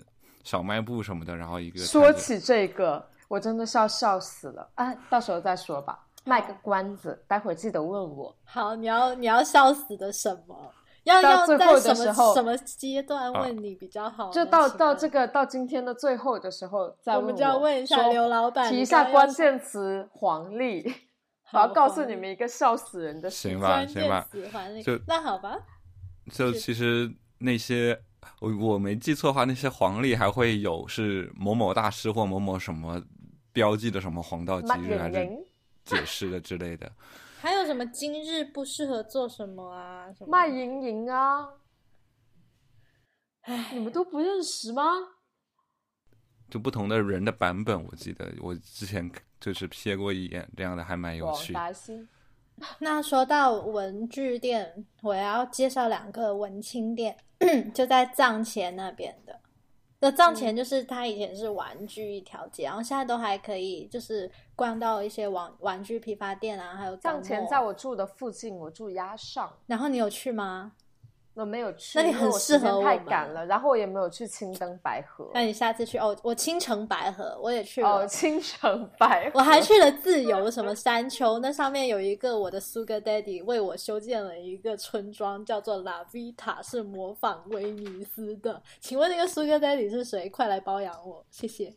[0.45, 4.95] 小卖部什么的，然后一个说起这个，我真的是要笑死了啊！
[5.09, 8.33] 到时候再说吧，卖个关子，待会儿记得问我。
[8.45, 10.71] 好，你要你要笑死的什么？
[11.07, 14.33] 要到要最后在什的时候么什么阶段啊问你比较好呢？
[14.33, 20.83] 就到到这个到今天的最后的时候再问我们就要问一下刘老板提一下关键词黄历，
[21.53, 25.57] 我好要告诉你们一个笑死人的事行吧行吧那就那好吧，
[26.31, 27.97] 就其实那些
[28.41, 33.01] 我我没记错的话，那些黄历还会有是某某大师或某某什么
[33.53, 35.25] 标记的什么黄道吉日还是
[35.85, 36.91] 解释的之类的。
[37.39, 40.11] 还有什么今日不适合做什么啊？
[40.13, 41.47] 什么卖淫淫啊，
[43.41, 44.83] 哎你们都不认识吗？
[46.49, 51.53] 就不同的人的版本，我记得我之前就是瞥过一眼，这样的还蛮有王趣。
[51.53, 52.07] 达新，
[52.79, 57.17] 那说到文具店，我要介绍两个文青店，
[57.75, 59.26] 就在藏前那边的。
[59.99, 70.73] 那藏前就是它以前是玩具一条街，然后现在都还可以，就是逛到一些玩玩具批发店啊，还有藏前在在我住的附近，我住鸭上，然后你有去吗？
[71.37, 75.29] 我没有去，那你很适合我太赶了，然后我也没有去青灯白河。
[75.35, 88.59] 那你下次去哦，我青城白河我也去了，哦，青城白河，我还去了自由什么山丘，那上面有一个我的 Sugar Daddy 为我修建了一个村庄，叫做 La Vita，是模仿威尼斯的。
[88.79, 90.27] 请问那个 Sugar Daddy 是谁？
[90.31, 91.71] 快来包养我，谢谢。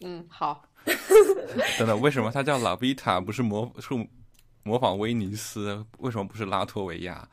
[0.00, 0.64] 嗯，好，
[1.76, 3.90] 真的，为什么它叫 La Vita，不是模是
[4.62, 5.84] 模仿威尼斯？
[5.98, 7.28] 为什么不是拉脱维亚？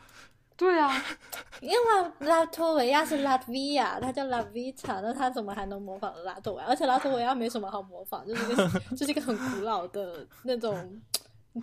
[0.59, 0.91] 对啊，
[1.61, 6.67] 因为拉脱维亚是拉脱维亚，它叫 La Vita，那它怎么还能模仿拉脱维亚？
[6.67, 11.01] 而且拉脱维亚没什么好模仿，就是一个 就是一个很古老的那种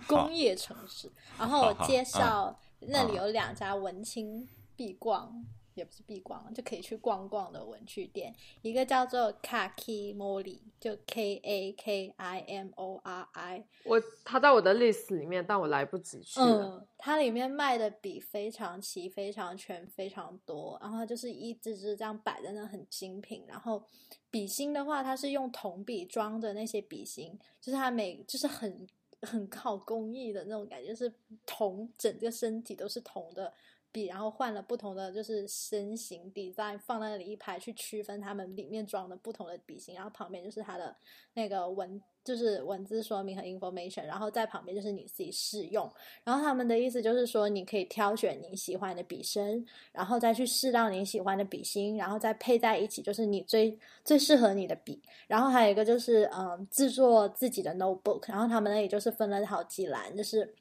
[0.07, 1.11] 工业城市。
[1.37, 5.31] 然后我介绍啊那里有两家文青必逛，
[5.77, 16.79] 也不是必逛，就可以去逛逛的文具店，一个叫做 Kaki Mori，就 K A K I M O R I，我它在我的 list 里面，但我来不及去了。
[16.79, 23.45] 嗯，它里面卖的笔非常齐、非常全、非常多，然后它就是一支支这样摆在那，很精品。
[23.47, 23.83] 然后
[24.29, 28.87] 笔芯的话，它是用铜笔装的那些笔芯，就是它每就是很
[29.21, 31.13] 很靠工艺的那种感觉，就是
[31.45, 33.53] 铜整个身体都是铜的
[33.91, 40.95] 笔，然后换了不同的就是身形 design 放在那里一排去区分它们里面装的不同的笔芯，然后旁边就是它的
[41.33, 45.89] 那个文就是文字说明和 information，然后在旁边就是你自己试用。
[46.23, 55.01] 然后他们的意思就是说，你可以挑选你喜欢的笔身，然后再去试到你喜欢的笔芯，然后再配在一起，就是你最最适合你的笔。
[55.27, 60.53] 然后还有一个就是，嗯，制作自己的 notebook，然后他们那里就是分了好几栏，就是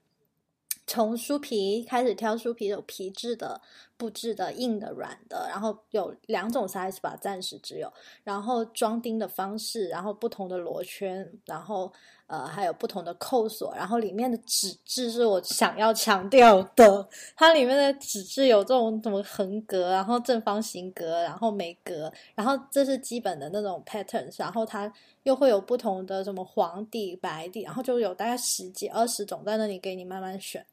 [0.86, 3.60] 从书皮开始挑书皮，有皮质的、
[3.96, 7.92] 布质的、硬的、软的，然后有两种 size 吧，暂时只有。
[8.22, 11.92] 然后装订的方式，然后不同的螺圈，然后
[12.28, 24.92] 呃还有不同的扣锁，然后里面的纸质是我想要强调的，它里面的纸质有这种什么横格，然后正方形格，然后梅格，然后这是基本的那种 pattern，然后它
[25.24, 30.64] 又会有不同的什么黄底、白底，然后就有大概十几、二十种在那里给你慢慢选，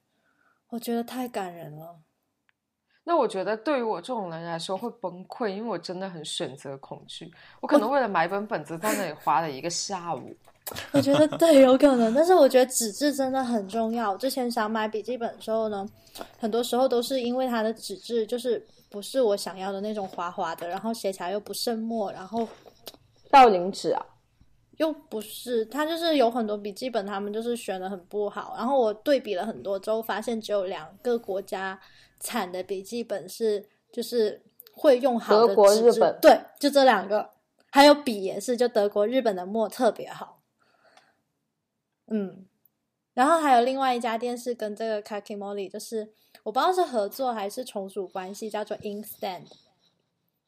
[0.73, 1.95] 我觉得太感人了。
[3.03, 7.31] 那我觉得对于我这种人来说会崩溃，因为我真的很选择恐惧。
[7.61, 10.35] 我可能为了买一本本子在那里花了一个下午。
[10.93, 14.17] 我觉得对，有可能，但是我觉得纸质真的很重要。
[14.17, 15.87] 之前想买笔记本的时候呢，
[16.39, 22.47] 很多时候都是因为它的纸质就是不是我想要的那种滑滑的，然后写起来又不渗墨，然后
[23.29, 24.03] 道林纸啊，
[24.83, 28.53] 又不是，他就是有很多笔记本，他们就是选的很不好。
[28.57, 31.79] 然后我对比了很多之后，发现只有两个国家
[32.19, 34.43] 产的笔记本是就是
[34.73, 37.29] 会用好的德国日本对，就这两个，
[37.71, 40.41] 还有笔也是，就德国、日本的墨特别好。
[42.07, 42.45] 嗯，
[43.13, 46.11] 然后还有另外一家店是跟这个 Kakimoli，就是
[46.43, 49.45] 我不知道是合作还是从属关系，叫做 Inkstand，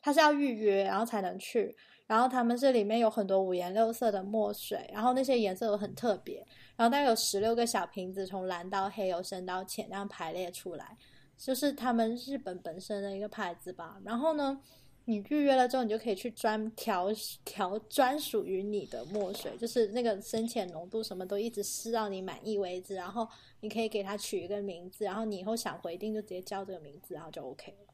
[0.01, 1.77] 它是要预约然后才能去。
[2.07, 6.45] 然后他们这里面有很多五颜六色的墨水，然后那些颜色都很特别。
[6.75, 10.97] 然后大概有十六个小瓶子，从蓝到黑，由深到浅，这样排列出来，
[11.35, 13.99] 就是他们日本本身的一个牌子吧。
[14.03, 14.61] 然后呢，
[15.05, 17.07] 你预约了之后，你就可以去专调
[17.43, 22.93] 调专属于你的墨水，就是那个深浅浓度什么都一直试到你满意为止。
[22.93, 23.27] 然后
[23.61, 27.93] 你可以给它取一个名字，然后你以后想回定就直接叫这个名字，然后就 OK 了，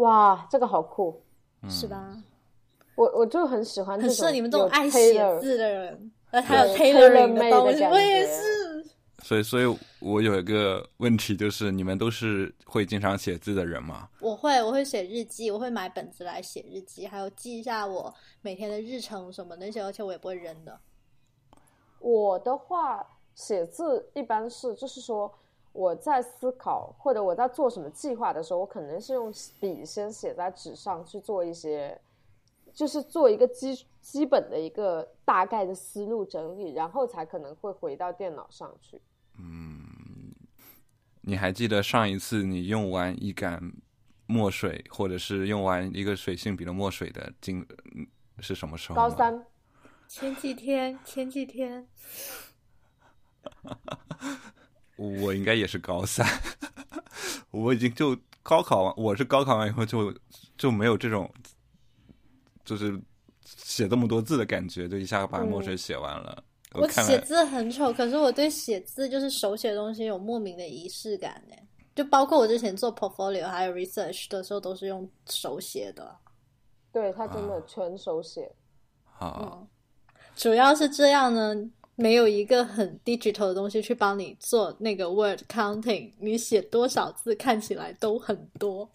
[0.00, 1.22] 哇，这个好酷！
[1.68, 2.20] 是吧？
[2.94, 8.84] 我我就很喜欢很适合你们这种爱写字的人，呃，还有对 tailoring 的 tailor-made 东西，我也是。
[9.22, 14.08] 所以，所以我有一个问题，就是你们都是会经常写字的人吗？
[14.20, 20.76] 我会，我会写日记，我会买本子来写日记，还有记一下我每天的日程什么那些，而且我也不会扔的。
[22.00, 25.32] 我的话，写字一般是就是说
[25.72, 31.96] 我在思考或者我在做什么计划的时候，我可能是用笔先写在纸上去做一些，
[32.72, 39.00] 就是做一个基基本的一个大概的思路整理，然后才可能会回到电脑上去。
[39.38, 40.34] 嗯
[41.22, 43.72] 你还记得上一次你用完一杆
[44.26, 48.06] 墨水，或者是用完一个水性笔的墨水的经嗯
[48.40, 49.02] 是什么时候吗？
[49.02, 49.46] 高三，
[50.08, 51.86] 前几天，前几天，
[54.96, 56.26] 我应该也是高三，
[57.52, 60.12] 我已经就高考完，我是高考完以后就
[60.56, 61.32] 就没有这种，
[62.64, 63.00] 就是
[63.44, 66.42] 写这么多字的感觉，就一下把墨水写完了。
[66.74, 71.54] 我看了写字很丑，可是我对写字就是手写东西有莫名的仪式感呢。
[71.94, 76.16] 就包括我之前做 portfolio 还有 research 的时候，都是用手写的。
[76.90, 78.50] 对他真的全手写，
[79.18, 79.58] 啊，
[80.34, 81.54] 主要是这样呢，
[81.94, 88.90] 没有一个很 digital 的东西去帮你做那个 word counting，你写多少字看起来都很多。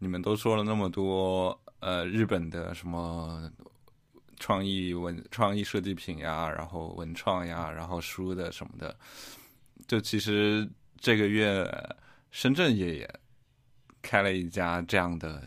[0.00, 3.50] 你们都说了那么多，呃，日本的什么
[4.38, 8.96] 创意文创意设计品呀，然后文创呀，然后书的什么的，
[9.88, 10.68] 就其实
[11.00, 11.68] 这个月
[12.30, 13.10] 深圳也也
[14.00, 15.42] 开了一家这样的，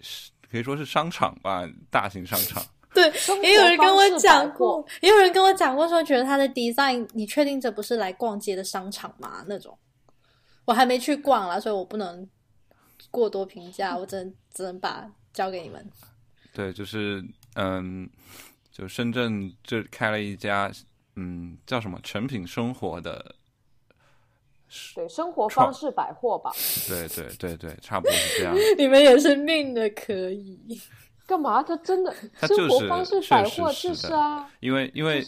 [0.00, 2.62] 是可以说是商场吧，大型商场。
[2.92, 9.44] 对，也有人跟我讲过，也有人跟我讲过说，觉得他的 design，你确定这不是来逛街的商场吗？
[9.46, 9.78] 那种，
[10.64, 12.26] 我还没去逛啦，所以我不能
[13.10, 15.86] 过多评价，我只能只能把交给你们。
[16.54, 17.22] 对，就是
[17.54, 18.08] 嗯，
[18.72, 20.72] 就深圳这开了一家，
[21.16, 23.34] 嗯，叫什么成品生活的，
[24.94, 26.52] 对生活方式百货吧？
[26.88, 28.54] 对对对对，差不多是这样。
[28.78, 30.80] 你们也是命的可以。
[31.26, 31.60] 干嘛？
[31.60, 35.24] 他真的它生就是活方式百货就是啊，因为因为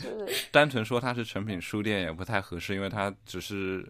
[0.52, 3.84] 单纯说它是成品书店也不太合适，因为它只是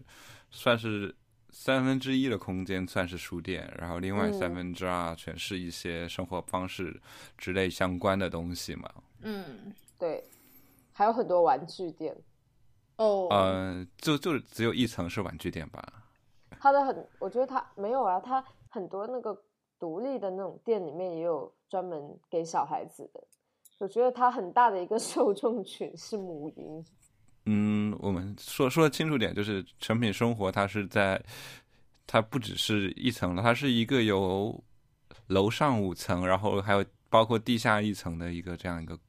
[0.49, 1.13] 算是
[1.51, 6.99] 三分之一的空间算是书店，然后另外嗯三分之二全是一些生活方式
[7.37, 8.89] 之类相关的东西嘛。
[9.21, 10.23] 嗯，对，
[10.99, 12.13] 还有很多玩具店，
[12.97, 15.81] 哦，呃，就就只有一层是玩具店吧。
[16.59, 19.33] 它的很，我觉得它没有啊，它很多那个
[19.79, 23.23] 独立的那种店里面也有专门给小孩子的。
[23.77, 26.85] 我觉得它很大的一个 受众群是母婴，
[27.45, 31.23] 嗯，我们说说清楚点，就是成品生活，它是在，
[32.05, 34.61] 它不只是一层了，它是一个有
[35.27, 38.99] 楼上五层，然后还有包括地下一层的一个这样一个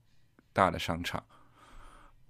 [0.53, 1.21] 大的商场，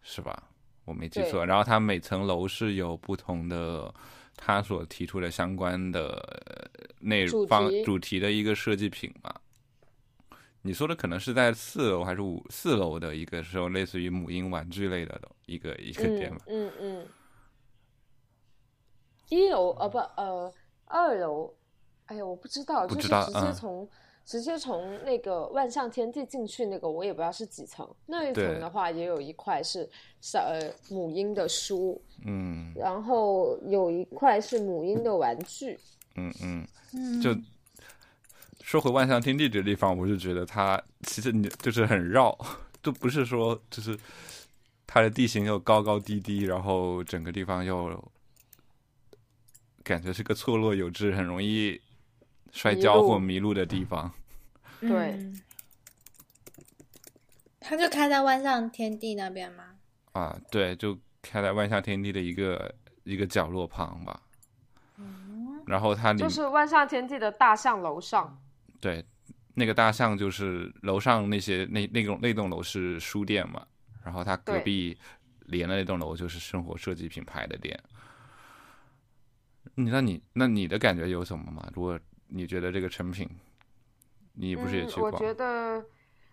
[0.02, 0.42] 是吧？
[0.84, 1.44] 我没记错。
[1.44, 3.94] 然后它每层楼是有不同的，
[4.36, 6.08] 它所提出的相关的
[6.46, 9.34] 呃内主容方主题的一个设计品嘛。
[10.62, 16.40] 你说的可能是在四楼还是五四楼的一个时候，类似于母婴玩具类的一个一个店嗯嘛？
[16.48, 17.06] 嗯嗯。
[19.28, 20.52] 一楼呃不呃
[20.86, 21.54] 二楼，
[22.06, 23.88] 哎呀我不知道，就是不知道直接嗯从、
[24.30, 29.90] 直接从那个万象天地进去那个我也不知道是几层，那一层的话也有一块是
[30.20, 35.76] 小呃母婴的书，嗯然后有一块是母婴的玩具，
[36.14, 36.64] 嗯嗯，
[36.94, 37.36] 嗯就
[38.62, 42.38] 说回万象天地这个地方，我就觉得它其实你就是很绕，
[42.84, 43.98] 就不是说就是
[44.86, 48.00] 它的地形又高高低低，然后整个地方又
[49.82, 51.80] 感觉是个错落有致、很容易
[52.52, 54.12] 摔跤或迷路的地方。
[54.80, 55.42] 对嗯
[57.60, 59.76] 他就开在万象天地那边吗？
[60.12, 64.22] 啊，对，就开在万象天地的一个一个角落旁吧。
[65.66, 68.36] 然后它就是万象天地的大象楼上，
[68.80, 69.04] 对，
[69.54, 73.64] 那个大象就是楼上那些那那栋那栋楼是书店嘛，
[74.02, 74.98] 然后它隔壁
[75.46, 77.78] 连的那栋楼就是生活设计品牌的店。
[79.76, 81.70] 你那你那你的感觉有什么吗？
[81.72, 83.28] 如果你觉得这个成品，
[84.40, 85.02] 你不是也去嗯？
[85.02, 85.12] 我？
[85.12, 85.84] 觉得，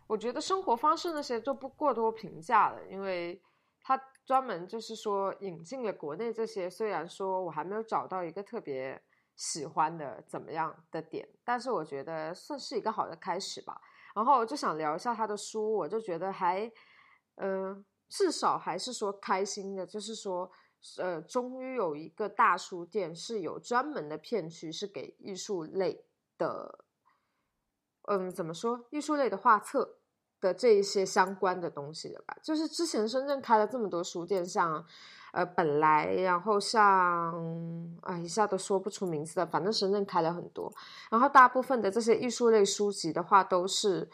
[0.08, 3.42] 我觉得生活方式那些就不过多评价了，因为
[3.82, 9.02] 他专门就是说引进了国内这些，虽然说我还没有找到一个特别
[9.36, 13.80] 喜欢的怎么样的点，但是我觉得算是一个好的开始吧。
[14.16, 16.72] 然后我就想聊一下他的书，我就觉得还，
[17.36, 20.50] 呃，至少还是说开心的，就是说，
[20.98, 26.04] 呃，终于有一个大书店是有专门的片区是给艺术类
[26.38, 26.86] 的，
[28.08, 29.98] 嗯，怎么说，艺术类的画册
[30.42, 32.36] 的这一些相关的东西的吧。
[32.42, 34.86] 就是之前深圳开了这么多书店，像
[35.34, 36.82] 呃本来，然后像
[38.02, 40.72] 啊一下都说不出名字的，反正深圳开了很多。
[41.12, 44.10] 然后大部分的这些艺术类书籍的话，都是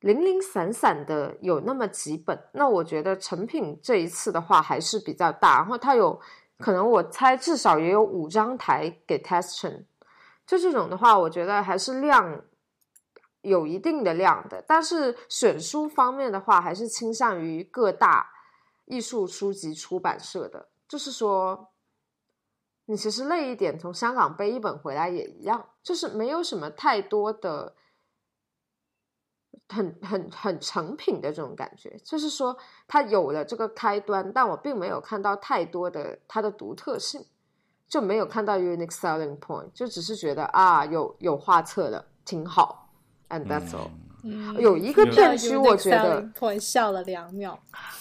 [0.00, 2.38] 零零散散的有那么几本。
[2.52, 6.20] 那我觉得成品这一次的话还是比较大，然后它有
[6.58, 9.84] 可能我猜至少也有五张台给 Testion。
[10.46, 12.42] 就这种的话，我觉得还是量
[13.42, 18.30] 有一定的量的，但是选书方面的话，还是倾向于各大
[18.86, 20.68] 艺术书籍出版社的。
[20.88, 21.68] 就是说，
[22.86, 27.74] 你其实累一点，从香港背一本回来也一样，就是没有什么太多的
[29.68, 31.96] 很很很成品的这种感觉。
[32.02, 37.24] 就是说，它有了这个开端，但我并没有看到太多的它的独特性，
[37.86, 42.87] 就没有看到 unique selling point，就只是觉得啊，有有画册了，挺好
[43.30, 43.90] ，and that's all。
[44.24, 47.58] 嗯有一个片区，我觉得，point 笑了两秒。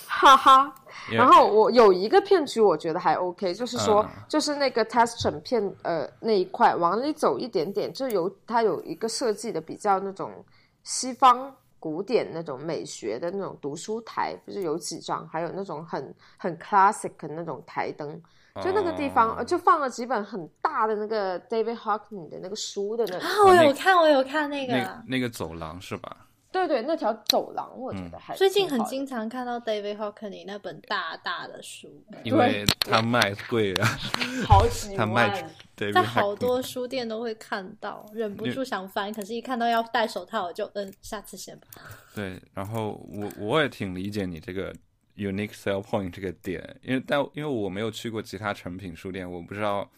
[0.07, 0.73] 哈哈。
[1.11, 10.43] 然后我有一个片区，我觉得还 OK，就是说，嗯就是那个 test 成片呃那一块往里走一点点，就有它有一个设计的比较那种
[10.83, 18.19] 西方古典那种美学的那种读书台，不是有几张，还有那种很很 classic 的那种台灯。
[18.63, 24.73] 就那个地方，就放了几本很大的那个 David Hockney 的那个书的那个啊，我有看，我有看那个。
[24.73, 26.25] 那那个走廊是吧？
[26.49, 33.85] 对对，那条走廊我觉得还最近很经常看到 David Hockney 那本大大的书，因为他卖贵啊，
[34.47, 35.51] 好几他卖万。
[35.75, 41.67] 对，在好多书店都会看到，忍不住想翻，可是一看到要戴手套，我就嗯，下次先吧。
[42.15, 44.73] 对，然后我我也挺理解你这个
[45.17, 49.89] unique sell point 这个点，因为但因为我没有去过其他成品书店，我不知道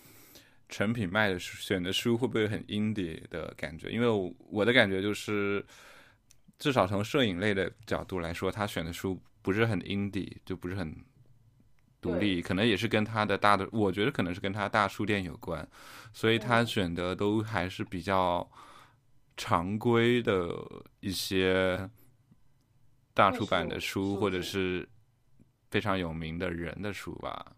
[0.69, 5.63] 成品卖的书选的书会不会很 indie 的感觉，因为我我的感觉就是，
[6.57, 10.95] 至少从摄影类的角度来说，他选的书不是很 indie，就不是很
[12.01, 15.67] 独立，可能也是跟他的大的，我觉得可能是跟他大书店有关，
[16.13, 18.49] 所以他选的都还是比较
[19.35, 20.53] 常规的
[21.01, 21.89] 一些
[23.13, 24.87] 大出版的书，或者是
[25.69, 27.53] 非常有名的人的书吧。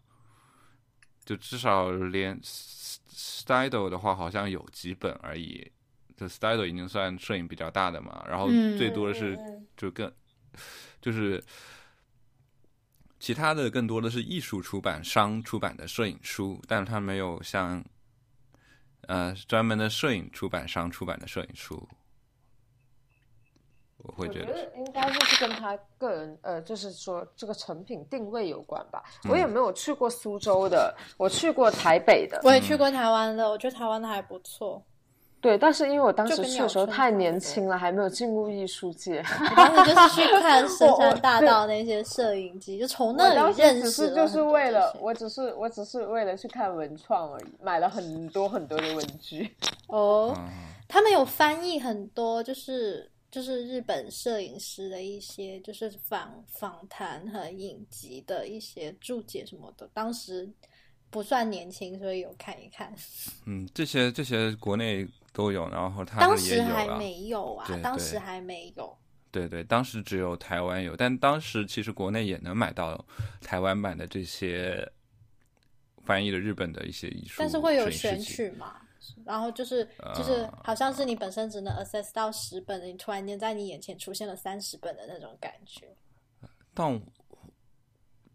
[1.24, 5.70] 就至少连 Style 的话，好像有几本而已。
[6.16, 10.12] 就 Style 已经算摄影比较大的嘛，然后嗯最多的是嗯就更
[11.00, 11.42] 就是
[13.18, 17.84] 其他的更多的是艺术出版商出版的摄影书，但是它没有像
[19.02, 21.88] 呃专门的摄影出版商出版的摄影书。
[24.04, 29.02] 我会觉觉得应该就是跟他个人，呃，就是说这个成品定位有关吧。
[29.24, 34.82] 嗯我也没有去过苏州的，我去过台北的，我也去过台湾的，我觉得台湾的还不错。
[35.40, 39.18] 对，但是因为我当时去的时候太年轻了，还没有进入艺术界。
[39.50, 49.52] 我当时就是去看深山大道那些摄影机，就从那里认时只是识就是为了我只是我只是为了去看文创而已，买了很多很多的文具。
[49.88, 50.48] 哦，嗯
[50.88, 59.88] 他们有翻译很多，就是就是日本摄影师的一些就是访访谈和影集的一些注解什么的。
[59.94, 60.46] 当时
[61.08, 62.94] 不算年轻，所以有看一看。
[63.46, 66.86] 嗯，这些这些国内都有，然后他当时还。
[66.98, 68.94] 没有啊当时还没有。
[69.30, 73.02] 对对，当时只有台湾有，但当时其实国内也能买到
[73.40, 74.86] 台湾版的这些
[76.04, 78.20] 翻译的日本的一些艺术，但是会有选。
[78.20, 78.76] 取嘛，
[79.24, 85.88] 然后就是就是啊好像是你本身只能 access 到十本的，你突然间在你眼前出现了三十本的那种感觉。
[86.74, 87.02] 但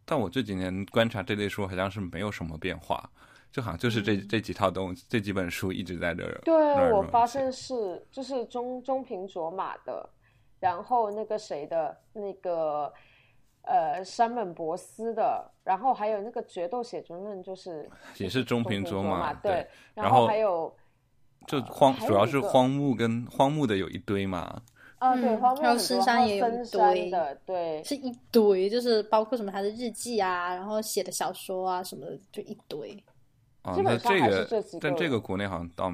[0.05, 3.09] 但我这几年观察这类书，好像是没有什么变化，
[3.51, 6.39] 就好像就是这、嗯这几套东这几本书一直在这儿。
[6.45, 10.09] 对儿我发现是就是中中平卓玛的，
[10.59, 12.93] 然后那个谁的那个
[13.67, 20.73] 呃山本博司的，然后还有那个决斗写真论，就是也是中平卓嘛对对，然后还有
[21.45, 24.61] 就荒、还有主要是荒木跟荒木的有一堆嘛，
[24.99, 33.03] 啊对荒木很多，深山也有一堆的，对是一堆，就是包括什么他的日记啊，然后写的小说啊什么的，就一堆。
[33.63, 35.91] 哦，基那这个但这个国内好像倒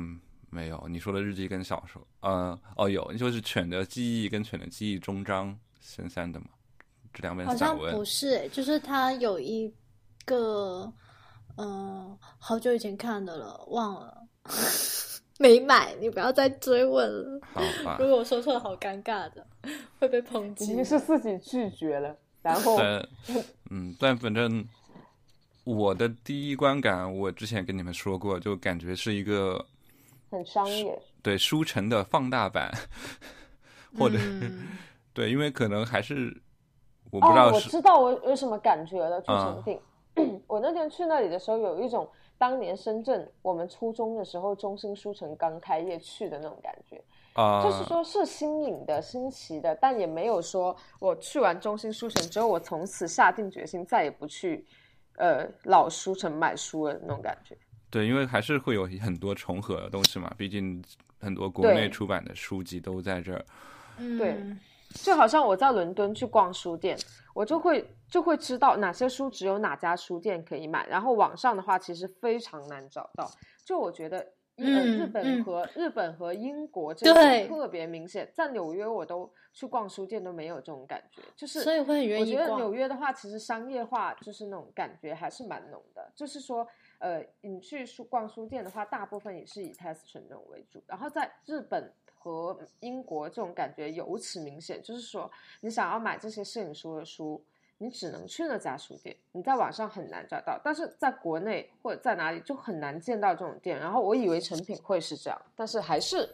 [0.52, 0.86] 没有。
[0.88, 6.46] 你说的日记跟小说，呃，哦有，就是《犬的记忆》跟《犬的记忆》中章深山的嘛，
[7.14, 9.72] 这两本好像不是、欸，就是他有一
[10.26, 10.91] 个，
[11.57, 14.18] 嗯、好久以前看的了，忘了，
[15.38, 17.39] 没买，你不要再追问了。
[17.53, 18.07] 好吧如？
[18.07, 19.45] 果我说错了，好尴尬的，
[19.99, 20.84] 会被抨击已经。
[20.86, 23.07] 是自己拒绝了，然后但
[23.70, 24.66] 嗯，但反正
[25.64, 29.64] 我的第一观感，我之前跟你们说过，就感觉是一个
[30.30, 32.72] 很商业，对书城的放大版，
[33.97, 34.68] 或者、嗯
[35.14, 36.36] 对，因为可能还是
[37.12, 39.22] 我不知道哦，我、知道我有什么感觉了。
[39.22, 47.01] 去啊成品， 我那天去那里的时候，有一种当年深圳我们初中的时候，中心书城刚开业去的那种感觉。
[47.34, 54.64] 啊、就是说是新颖的、新奇的，但也没有说我去完中心书城之后，我从此下定决心再也不去
[55.18, 57.58] 呃老书城买书了那种感觉。
[57.89, 60.84] 对，因为还是会有很多重合的东西嘛，毕竟
[61.20, 63.43] 很多国内出版的书籍都在这儿。
[63.97, 64.36] 对，
[64.94, 66.98] 就好像我在伦敦去逛书店，
[67.34, 73.30] 我就会就会知道哪些书只有哪家书店可以买，然后网上的话其实非常难找到。
[73.66, 74.34] 就我觉得。
[74.56, 82.22] 嗯，日本和日本和英国这个特别明显，在纽约我都去逛书店都没有这种感觉，就是所以会很愿意。
[82.22, 86.08] 我觉得纽约的话，其实商业化就是那种感觉还是蛮浓的。
[86.16, 86.68] 就是说，
[87.00, 90.80] 呃，你去书逛书店的话，大部分也是以 test 纯种为主。
[90.86, 91.91] 然后在日本
[92.24, 97.44] 和英国这种感觉尤其明显，就是说你想要买这些摄影书的书。
[97.80, 103.78] 你只能去那家书店，你在网上很难找到，但是在国内或者在哪里就很难见到这种店。
[103.78, 106.30] 然后我以为成品会是这样，但是还是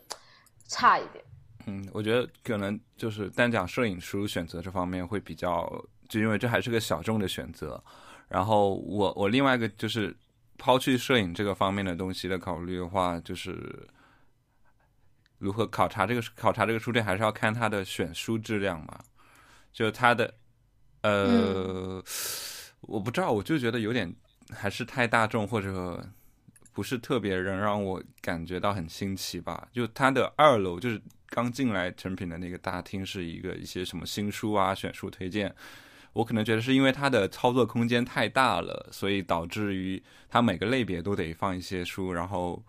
[0.67, 1.23] 差一点。
[1.65, 5.67] 嗯，我觉得可能就是单讲摄影书选择这方面会比较，
[6.07, 7.81] 就因为这还是个小众的选择。
[8.27, 10.15] 然后我我另外一个就是
[10.55, 13.87] 抛去摄影这个方面的东西的考虑的话，就是
[15.39, 18.99] 如何考察这个考察这个书店，还是要看它的选书质量嘛，
[19.73, 20.35] 就它的。
[21.01, 22.03] 呃，
[22.81, 24.13] 我不知道，我就觉得有点
[24.51, 26.05] 还是太大众，或者
[26.73, 29.65] 不是特别能让我感觉到很新奇吧。
[29.71, 35.55] 就它的二楼，就是刚进来成品的那个大厅，是一个一些什么新书啊、选书推荐。
[36.11, 42.61] 我可能觉得是因为它的操作空间太大了，所以导致于它每个类别都得放一些书，然后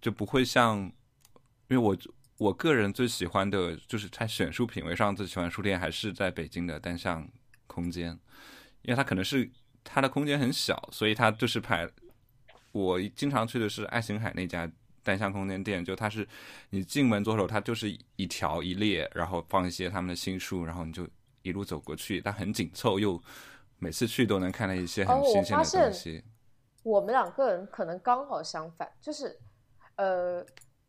[0.00, 0.90] 就不会像，
[1.74, 1.96] 因为我。
[2.36, 7.26] 我个人最喜欢的就是在选书品味上最喜欢书店还是在北京的单向
[7.68, 8.10] 空间，
[8.82, 9.48] 因为它可能是
[9.84, 11.88] 它的空间很小，所以它就是排。
[12.72, 14.68] 我经常去的是爱琴海那家
[15.04, 16.26] 单向空间店，就它是
[16.70, 21.08] 你进门左手，它就是一条一列，然后放一些他们的新书，然后你就
[21.42, 23.22] 一路走过去，它很紧凑，又
[23.78, 26.24] 每次去都能看到一些很新鲜的东西。
[26.82, 29.38] 我们两个人可能刚好相反，就是
[29.94, 30.44] 呃。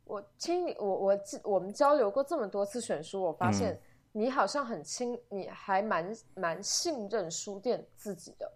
[0.06, 3.78] 我听你，我我我们交流过这么多次选书，我发现
[4.12, 8.50] 你好像很亲，你还蛮蛮信任书店自己的。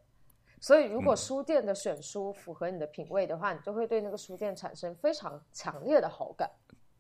[0.62, 6.50] 所以，如果书店的选书符合你的品味的话，你就会对那个书店产生非常强烈的好感。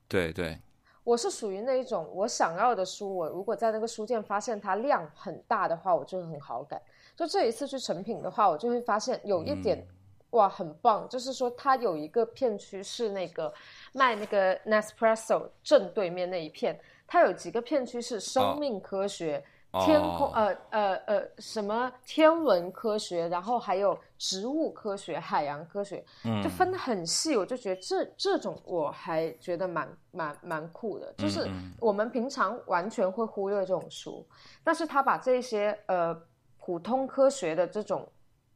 [0.07, 0.57] 对对，
[1.03, 6.81] 我是属于那一种，我想要的书，我如果在那个书店发现它量很大的话，我就很好感。
[7.15, 9.85] 就这一次去成品的话，我就会发现有一点
[10.31, 13.53] 哇，很棒，就是说它有一个片区是那个。
[13.91, 19.43] 卖那个 Nespresso 正对面那一片，它有几个片区是生命科学、
[19.83, 26.05] 天空呃呃呃什么天文科学，然后还有植物科学、海洋科学，
[26.43, 27.35] 就分得很细。
[27.35, 31.49] 我就觉得这这种我还觉得蛮蛮蛮酷的，就是
[31.79, 34.23] 我们平常完全会忽略这种书，
[34.63, 36.15] 但是他把这些呃
[36.59, 38.07] 普通科学的这种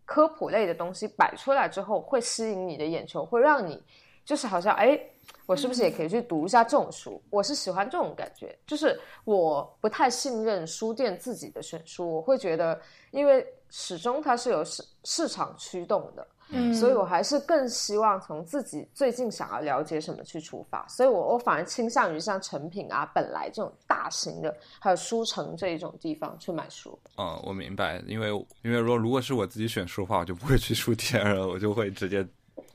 [0.06, 3.82] 科普类的东西摆出来之后，会吸引你的眼球，会让你
[4.26, 4.99] 就是好像哎。
[5.45, 7.22] 我是不是也可以去读一下这种书？
[7.30, 12.80] 我是喜欢这种感觉，就是我不太信任书店自己的选书，我会觉得，
[13.12, 26.97] 因为始终它是有市市场驱动的，嗯，所以我还是更希望从自己最近想要了解什么去出发，所以我我反而倾向于像成品啊、本来这种大型的，还有书城这一种地方去买书。
[27.18, 28.30] 嗯，我明白，因为
[28.62, 32.26] 因为如果如果是我自己选书的话，我就不会去书店了，我就会直接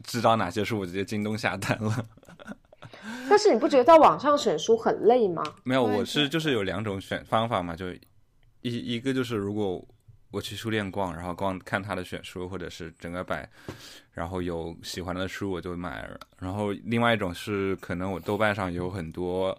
[0.03, 2.05] 知道哪些书，我直接京东下单了。
[3.31, 5.43] 但是你不觉得在网上选书很累吗？
[5.63, 7.87] 没有，我是就是有两种选方法嘛，就
[8.63, 9.85] 一一个就是如果
[10.31, 13.49] 我去书店逛，然后逛看他的选书，或者是整个摆，
[14.13, 16.19] 然后有喜欢的书我就买了。
[16.39, 19.57] 然后另外一种是可能我豆瓣上有很多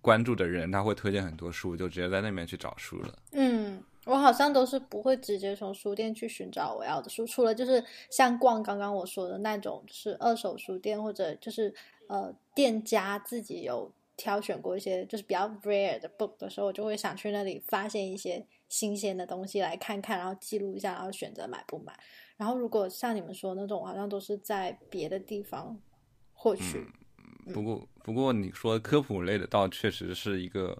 [0.00, 3.14] 关注的人，他会推荐很多书，就直接在那边去找书了。
[3.32, 11.74] 嗯，我好像都是不会直接从书店去寻找我要的书，除了就是像逛刚刚我说的那种，就是二手书店或者就是。
[12.10, 21.92] 呃，店家自己有挑选过一些就是比较 rare 的 book 的时候，我就会想去那里发现一些新鲜的东西来看看，然后记录一下，然后选择买不买。
[22.36, 25.76] 然后如果像你们说那种，好像都是在别的地方
[26.32, 26.86] 获取。
[27.52, 30.76] 不过，不过你说科普类的，倒确实是一个，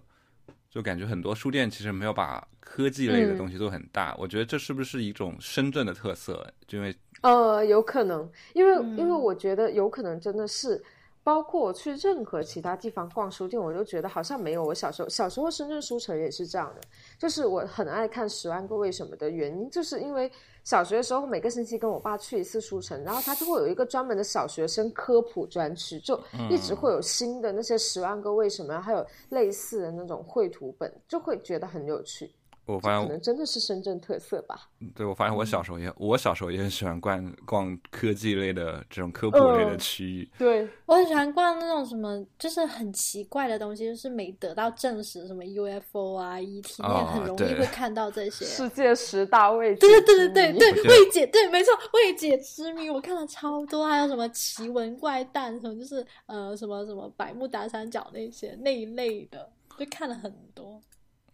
[0.69, 4.15] 就感觉很多书店其实没有把科技类的东西做很大。
[4.19, 6.53] 我觉得这是不是一种深圳的特色？
[6.69, 10.83] 因为呃，有可能，因为因为我觉得有可能真的是。
[11.23, 15.09] 包括我去任何其他地方逛书店，我就觉得好像没有我小时候。
[15.09, 16.81] 小时候深圳书城也是这样的，
[17.17, 20.31] 就是我很爱看《十万个为什么》的原因，就是因为
[20.63, 32.31] 小学的时候每个星期跟我爸去一次书城，然后他就会有一个专门的小学生科普专区，就一直会有新的那些《十万个为什么》，还有类似的那种绘图本，就会觉得很有趣。
[32.73, 34.69] 我发现可能真的是深圳特色吧。
[34.95, 40.29] 对，我发现我嗯小时候也，我小时候也很喜欢逛逛科技类的这种科普类的嗯区域。
[40.37, 48.45] 对，我很喜欢逛那种什么，就是很奇怪的东西，就是没得到证实，什么 UFO 啊、ET，很容易对会看到这些。
[48.45, 60.79] 世界十大未解对对之谜对对对对，未解对，没错，未解之谜，我看了超多，还有什么奇闻怪诞，什么就是呃什么什么百慕达三角那些那一类的，就看了很多。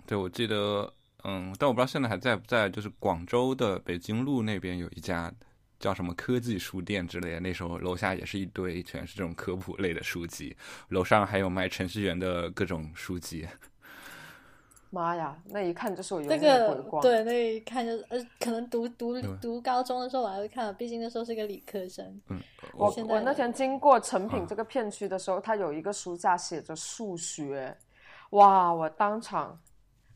[0.08, 0.94] 对，我记得，
[1.28, 5.34] 嗯，但我不知道现在还在不在，就是广州的北京路那边有一家
[5.80, 10.56] 叫什么科技书店之类的，那时候楼下也是一堆全是这种科普类的书籍，
[10.90, 13.48] 楼上还有卖程序员的各种书籍。
[14.92, 16.38] 妈呀，那一看就是我永那。
[16.38, 22.06] 个对，那一看就是呃，可能读读读高中的时候我还会看，毕竟那时候是个理科生。
[22.30, 22.40] 嗯，
[22.74, 27.76] 我现在的我那天经过成品啊这个片区的时候，它有一个书架写着数学，
[28.30, 29.60] 哇，我当场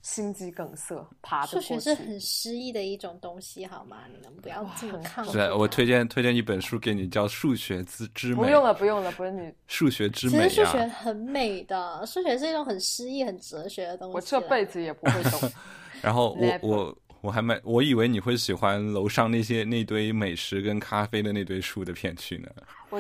[0.02, 1.60] 心肌梗塞，爬数。
[1.60, 3.98] 学是很诗意的一种东西，好吗？
[4.12, 5.54] 你能不要这么很抗拒是？
[5.54, 8.34] 我推荐推荐一本书给你，叫《数学之之美》。
[8.38, 10.90] 不用了，不用了，不用你，数学之美其实数学啊！
[10.90, 14.16] 很美的，数学是一种很诗意、很哲学的东西。
[14.16, 15.52] 我这辈子也不会懂。
[16.02, 22.50] 然后我我我还蛮，我以为你会喜欢楼上那些那堆美食跟咖啡的那堆书的片区呢，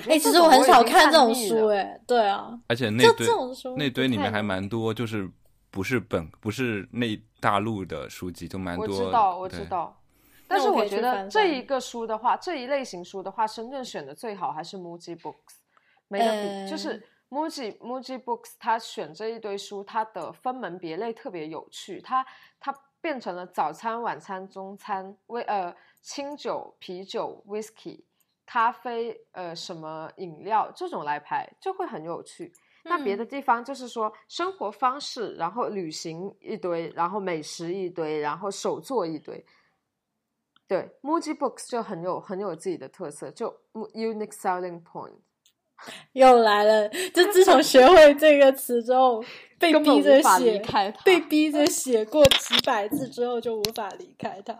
[0.10, 3.28] 哎、其实我很少看这种书、了哎，对啊，而且那就堆
[3.78, 5.30] 那堆里面还蛮多，就是
[5.72, 9.06] 不是本不是内大陆的书籍，就蛮多我。
[9.06, 9.66] 知道，我知。
[9.66, 9.96] 道。
[10.48, 15.58] 但是我觉得这一个书的话，这一类型书的话，深圳选的最好还是 Muji Books，
[16.08, 16.68] 没得比。
[16.68, 22.02] 就呃是 Muji Muji Books，它选这一堆书，它的分门别类特别有趣。
[22.02, 22.26] 它
[22.60, 28.02] 它变成了早餐、晚餐、中餐，威呃清酒、啤酒、whisky、
[28.44, 32.52] 咖啡，呃什么饮料这种来排，就会很有趣。
[32.84, 39.46] 那别的地方就是说生活方式，然后旅行一堆，然后美食一堆，然后手作一堆。
[40.68, 45.16] 对，Muji Books 就很有很有自己的特色，就 unique selling point。
[46.12, 46.90] 又来了。
[46.90, 49.24] 就自从学会这个词之后，
[49.58, 54.54] 被逼着写，开被逼着写过几百字之后，就无法离开它。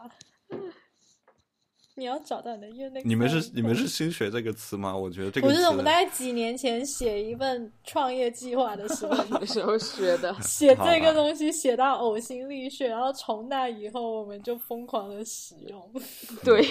[2.00, 3.02] 你要找到你的 unique。
[3.04, 4.96] 你们是你们是新学这个词吗？
[4.96, 15.92] 我觉得这个不是我们大概几年前写一份创业计划的时候， 的时候学的， 写这个东西写到呕心沥血，然后从那以后我们就疯狂的使用。
[16.44, 16.66] 对，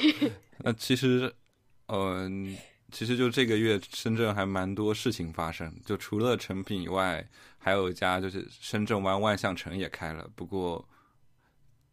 [0.59, 1.33] 那其实，
[1.89, 2.57] 嗯、
[2.91, 7.27] 其实就这个月深圳还蛮多事情发生，就除了成品以外，
[7.59, 10.85] 还有一家就是深圳湾万象城也开了，不过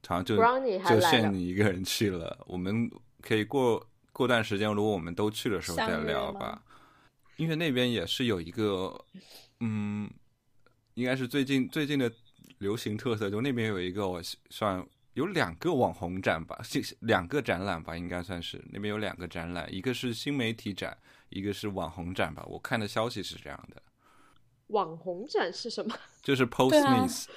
[0.07, 2.37] 好像就就限你一个人去了。
[2.45, 2.89] 我们
[3.27, 6.61] 可以过过段时间，如果我们都去的时候再聊吧。
[7.37, 8.97] 因为那边也是有一个，
[9.59, 10.09] 嗯，
[10.93, 12.09] 应该是最近最近的
[12.59, 14.81] 流行特色，就那边有一个我算
[15.15, 20.97] 有两个网红展吧，是 两个展览吧，应该算是那边有两个展览，一个是新媒体展，
[21.27, 22.45] 一个是网红展吧。
[22.47, 23.81] 我看的消息是这样的，
[24.67, 25.93] 网红展是什么？
[26.21, 27.27] 就是 Post 对啊 Miss，、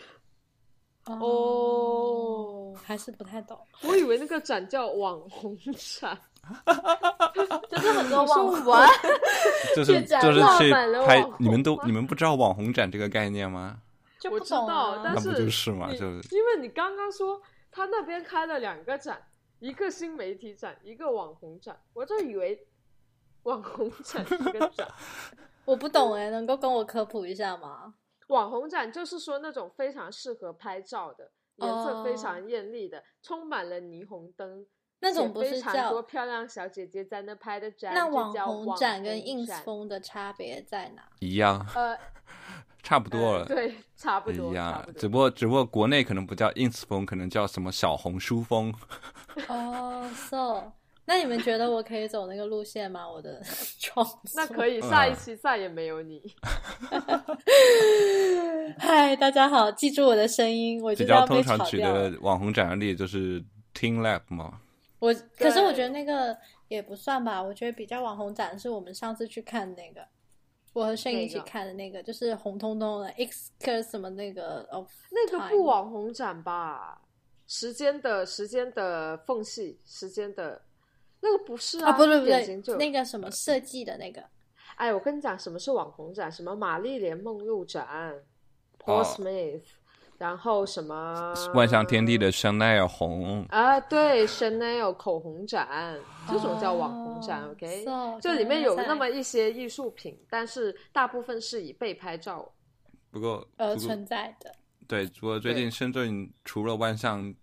[1.15, 3.59] 哦，还是不太懂。
[3.83, 5.57] 我以为那个展叫网红
[6.01, 6.19] 展，
[7.71, 8.89] 就是很多网红完，
[9.75, 10.73] 就是就是去
[11.07, 13.79] 拍，你们都你们不知道网红展这个概念吗？
[14.21, 14.97] 就不懂啊。
[14.97, 17.41] 道但是就是嘛，就是因为你刚刚说
[17.71, 19.21] 他那边开了两个展，
[19.61, 22.67] 一个新媒体展，一个网红展，我就以为
[23.45, 24.89] 网红展是个展。
[25.65, 27.95] 我不懂哎，能够跟我科普一下吗？
[28.29, 34.67] 网红展就是说那种非常适合拍照的，颜色非哦常艳丽的，充满了霓虹灯，
[35.01, 41.03] 那种且非常不是叫多漂亮小姐姐在那拍的展，那网红展跟 ins 风的差别在哪？
[41.21, 41.99] 一样，呃
[42.83, 43.41] 差不多了。
[43.41, 45.01] 呃对，差不多，一样不，多。
[45.01, 48.73] 只不过只不过国内可能不叫 ins 风，可能叫什么小红书风。
[49.49, 50.73] 哦，so，
[51.09, 53.11] 那你们觉得我可以走那个路线吗？
[53.11, 53.41] 我的
[53.81, 56.21] 创作那可以，嗯下一期再也没有你。
[58.79, 62.13] 嗨，大家好，记住我的声音，我比就是要通常举的。
[62.21, 63.41] 网红展的例子就是
[63.75, 64.61] Team Lab 嘛，
[64.99, 66.37] 我可是我觉得那个
[66.69, 70.07] 也不算吧，我觉得比较网红展是我们上次去看那个，
[70.75, 77.01] 我和盛一起看的那个，就是红彤彤的 X 个什么那个哦，那个不网红展吧？
[77.47, 80.61] 时间的时间的缝隙，时间的
[81.21, 84.23] 那个不是啊，不对不对那个什么设计的那个，
[84.77, 86.31] 哎，我跟你讲，什么是网红展？
[86.31, 88.15] 什么玛丽莲梦露展、哦
[88.79, 89.63] Paul Smith，
[90.17, 95.99] 然后什么万象天地的香奈儿红，啊，对，Chanel 口红展，
[96.29, 102.51] 这种叫网红展、哦 o k so，就里面有那么一些艺术品，但是大部分是以被拍照。
[103.11, 104.55] 不过而存在的。
[104.87, 107.35] 对，不过最近深圳除了万象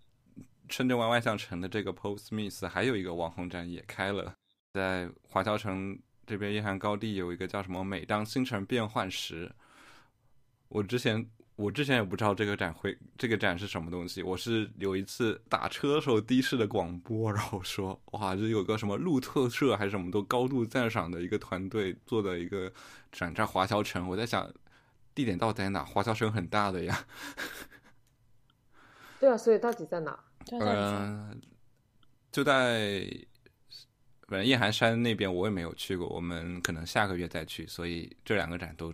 [0.68, 4.34] 深圳湾万象城的这个 Paul Smith 还有一个网红展也开了，
[4.72, 9.50] 在华侨城这边夜航高地有一个叫什么“每当星辰变幻时”，
[10.68, 11.28] 我之前。
[11.56, 14.22] 我之前也不知道这个展会，这个展是什么东西。
[14.22, 22.70] 我是有一次打车的时候，的士的广播，然后说，哇，这有个什么路特社还是什么，都高度赞赏的一个团队做的一个
[23.10, 24.06] 展，在华侨城。
[24.06, 24.52] 我在想，
[25.14, 25.82] 地点到底在哪？
[25.82, 27.06] 华侨城很大的呀。
[29.18, 30.25] 对啊，所以到底在哪？
[30.52, 31.40] 嗯，
[32.32, 33.06] 就在
[34.28, 36.06] 反正叶寒山那边，我也没有去过。
[36.08, 38.92] 我们可能下个月再去，所以这两个展都。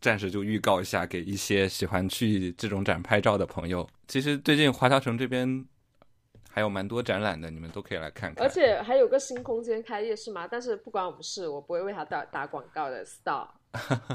[0.00, 3.84] 暂时就预告一下，给一些喜欢去这种展拍照的朋友。
[4.06, 5.66] 其实最近华侨城这边
[6.48, 8.46] 还有蛮多展览的，你们都可以来看看。
[8.46, 10.46] 而且还有个新空间开业是吗？
[10.48, 13.04] 但是不关我们事，我不会为他打打广告的。
[13.04, 13.48] Star。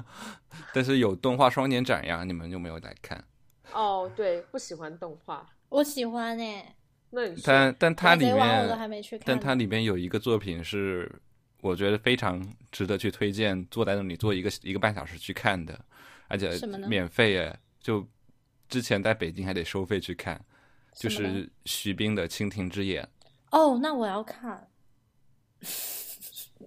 [0.74, 3.22] 但是有动画双年展呀，你们有没有来看？
[3.74, 5.46] 哦，对，不喜欢动画。
[5.74, 6.76] 我喜欢诶。
[7.10, 9.26] 那你但但它里面，去看。
[9.26, 11.12] 但它里面有一个作品是。
[11.62, 15.80] 我觉得非常值得去推荐，坐在那里坐一个一个半小时去看的，
[16.28, 16.50] 而且
[16.90, 17.58] 免费诶。
[17.80, 18.06] 就
[18.68, 20.44] 之前在北京还得收费去看，
[20.94, 23.08] 就是徐冰的《蜻蜓之眼》。
[23.58, 24.68] 哦，那我要看。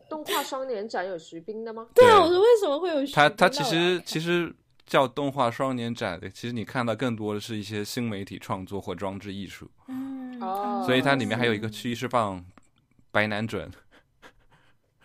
[0.08, 1.86] 动画双年展有徐冰的吗？
[1.94, 3.14] 对啊，我说为什么会有徐冰？
[3.14, 4.50] 他他其实其实
[4.86, 9.68] 叫动画双年展的，其实你看到更多的是一些新媒体创作或装置艺术。
[9.88, 12.44] 嗯哦，所以它里面还有一个区域是放
[13.10, 13.70] 白南准。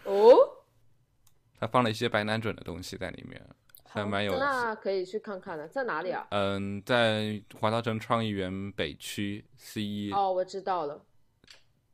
[0.03, 0.35] 哦，
[1.59, 3.41] 他放了一些白南准的东西在里面，
[3.87, 4.37] 还蛮有。
[4.37, 6.27] 那可以去看看的，在哪里啊？
[6.31, 10.11] 嗯，在华侨城创意园北区 C 一。
[10.11, 11.03] 哦，我知道了，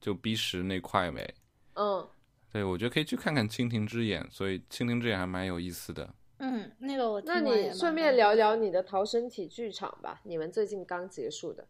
[0.01, 1.33] 就 B 十那块没？
[1.75, 2.07] 嗯，
[2.51, 6.09] 对，我觉得可以去看看《蜻蜓之眼》，所以《蜻蜓之眼》还蛮有意思的。
[6.39, 7.21] 嗯，那个我。
[7.25, 11.67] 那你顺便聊聊你的逃生体剧场吧，你们最近刚结束的。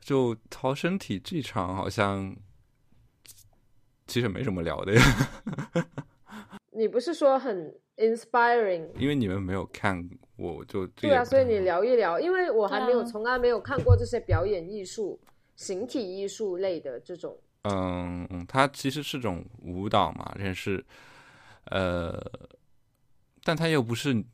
[0.00, 2.36] 就逃生体剧场好像。
[4.04, 5.02] 其实没什么聊的呀。
[6.72, 8.90] 你不是说很 inspiring？
[8.98, 15.18] 因为你们没有看，我就对啊，所以你聊一聊，因为我还没有从来没有看过这些表演艺术、
[15.54, 17.38] 形体艺术类的这种。
[17.62, 20.84] 嗯嗯，它其实是种舞蹈嘛，但是
[21.66, 22.20] 呃，
[23.44, 24.24] 但它又不是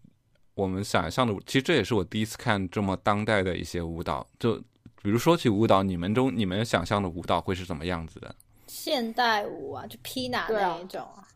[0.55, 1.35] 我们想象的。
[1.47, 4.27] 其实这也是我第一次看这么当代的一些舞蹈。
[4.39, 4.57] 就
[5.03, 8.35] 比如说起舞蹈，你们中你们想象的舞蹈会是怎么样子的？
[8.67, 11.27] 现代舞啊，就 Pina 那一种啊，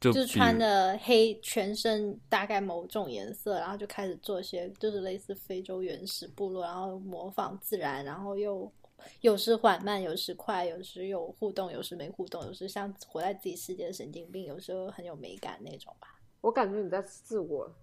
[0.00, 8.72] 就是穿的黑，全身大概某种颜色，然后就开始做一些，就是类似非洲原始部落，然后模仿自然，然后又
[9.20, 16.08] 有时缓慢，有时快，有时有互动，有时没互动，有时像活在自己世界的神经病，有时候很有美感那种吧。
[16.42, 17.74] 我感觉你在自我。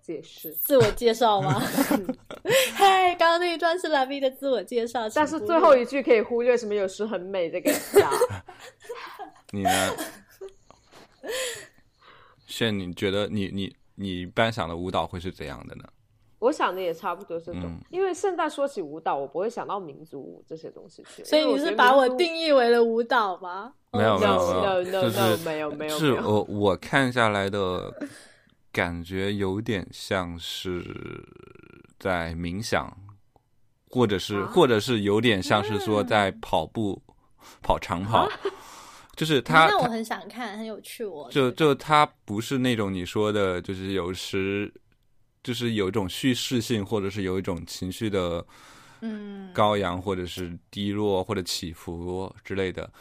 [0.00, 1.60] 解释自我介绍吗？
[2.72, 6.72] 嗨，刚刚那一段是蓝 V 的自我介绍，但是最后一句可以忽略什么？
[6.74, 8.10] 有时很美这个呀。
[9.52, 9.70] 你呢？
[12.48, 15.84] 炫，你觉得你你你一般想的舞蹈会是怎样的呢？
[16.38, 21.24] 我想的也差不多这种，因为现在说起舞蹈，我不会想到民族舞这些东西去。
[21.24, 23.72] 所以你是把我定义为了舞蹈吗？
[23.92, 27.92] 没有没有没有，no 没有没有，是我我看下来的。
[28.70, 30.84] 感觉有点像是
[31.98, 32.96] 在冥想，
[33.88, 37.02] 或者是，或者是有点像是说在跑步，
[37.60, 38.28] 跑长跑，
[39.16, 39.66] 就是 他。
[39.66, 41.04] 那我很想看，很有趣。
[41.04, 44.72] 我就就他不是那种你说的，就是有时
[45.48, 48.46] 就是有一种叙事性，或者是有一种情绪的，
[49.00, 52.92] 嗯，高扬或者是低落或者起伏之类的。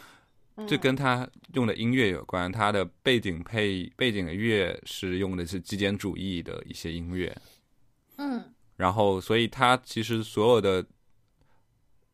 [0.65, 7.35] 这跟他用的音乐有关，他的背景配背景的乐是用的是极简主义的一些音乐，
[8.15, 8.41] 嗯，
[8.77, 10.85] 然后所以他其实所有的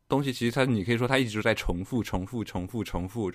[0.08, 3.32] 东西，其实他你可以说他一直在重复、重复、重复、重复，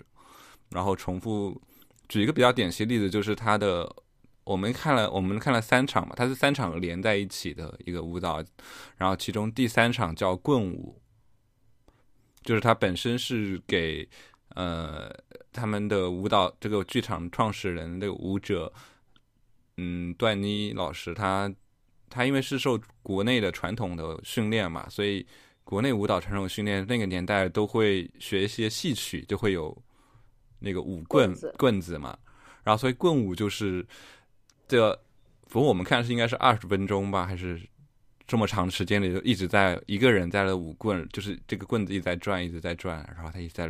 [0.69, 1.61] 然后重复。
[2.09, 3.89] 举一个比较典型的例子，就是他的
[4.51, 8.43] 我们看了我们看了三场嘛，它是三场连在一起的一个舞蹈，
[8.97, 10.99] 然后其中第三场叫棍舞，
[12.41, 14.07] 就是它本身是给。
[14.55, 15.15] 呃，
[15.53, 18.73] 他们的舞蹈这个剧场创始人的舞者，
[19.77, 21.53] 嗯，段妮老师，他
[22.09, 25.25] 他因为是受国内的传统的训练嘛，所以
[25.63, 29.77] 国内舞蹈传统训练那个年代都会学一些戏曲，就会有
[30.57, 32.17] 那个舞棍棍子嘛，
[32.63, 33.85] 然后所以棍舞就是
[34.69, 34.97] 这，
[35.49, 37.59] 不过我们看是应该是二十分钟吧，还是
[38.25, 43.69] 这么长时间里就一直在一个人在那舞棍，就是这个棍子一直在转，一直在转，然后他一直在。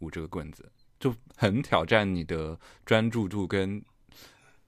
[0.00, 3.82] 舞这个棍子就很挑战你的专注度，跟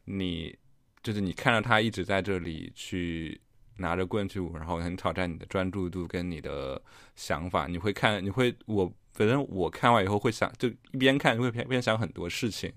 [0.05, 0.57] 你
[1.03, 3.39] 就是你看着他一直在这里去
[3.76, 6.80] 拿着棍去舞，然后很挑战你的专注度跟你的
[7.16, 7.66] 想法。
[7.66, 12.72] 你会看，你会我反正我看完以后会想，就一边看就会边边想很多事情。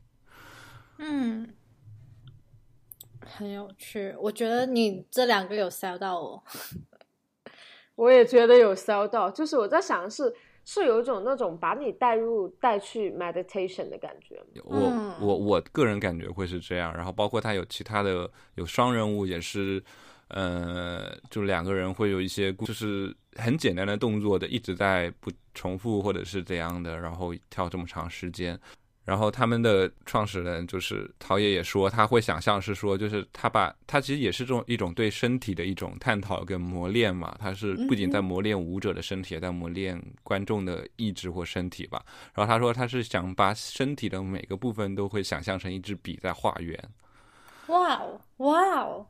[0.98, 1.48] 嗯，
[3.30, 4.16] 很有趣。
[4.20, 6.44] 我觉得你这两个有 sell 到我。
[7.96, 10.36] 我也觉得有 sell 到，就是我在想的是。
[10.66, 14.40] 是有一种那种把你带入带去 meditation 的感觉。
[14.64, 19.84] 我我我个人感觉会是这样，然后包括他有其他的有双人舞，也是，
[20.28, 28.60] 呃，就两个人会有一些就是很简单的动作的，一直在不重复或者是怎样的，然后跳这么长时间。
[29.10, 37.36] 然后他们的创始人就是陶冶也说，他会想象是说，就是他把他其实也是这种一种对身体的一种探讨跟磨练嘛。
[37.40, 42.06] 他是不仅在磨练舞者的身体，也在磨练观众的意志或身体吧。
[42.36, 46.80] 然后他说，他是想把身体的每个部分都会想象成一支笔在画圆。
[47.66, 49.08] 哇哦，哇哦！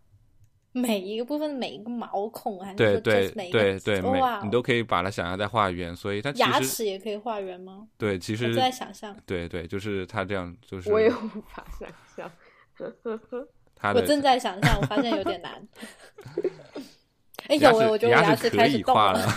[0.72, 7.88] 每一个部分，每一个毛孔，还是对对对对，每你都可以把它想象在画圆，所以它牙齿也可以画圆吗？
[7.98, 9.16] 对，其实在想象。
[9.26, 12.32] 对对，就是他这样，就是我也无法想象。
[13.76, 15.68] 他我正在想象，我发现有点难。
[17.48, 19.28] 哎，有我觉得牙齿开始动了。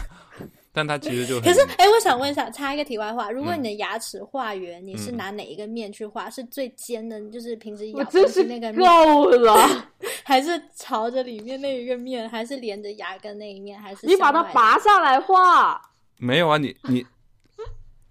[0.74, 6.30] 但它其实就可是哎，我想问一下，插一个题外话，如果你的牙齿画圆，你是拿哪一个面去画？
[6.30, 9.54] 是最尖的，就是平时咬东西那个面，够了，
[10.24, 15.78] 还是朝着里面那一个面，还是连着牙根那一面，还是你把它拔下来画？
[16.16, 17.04] 没有啊，你你，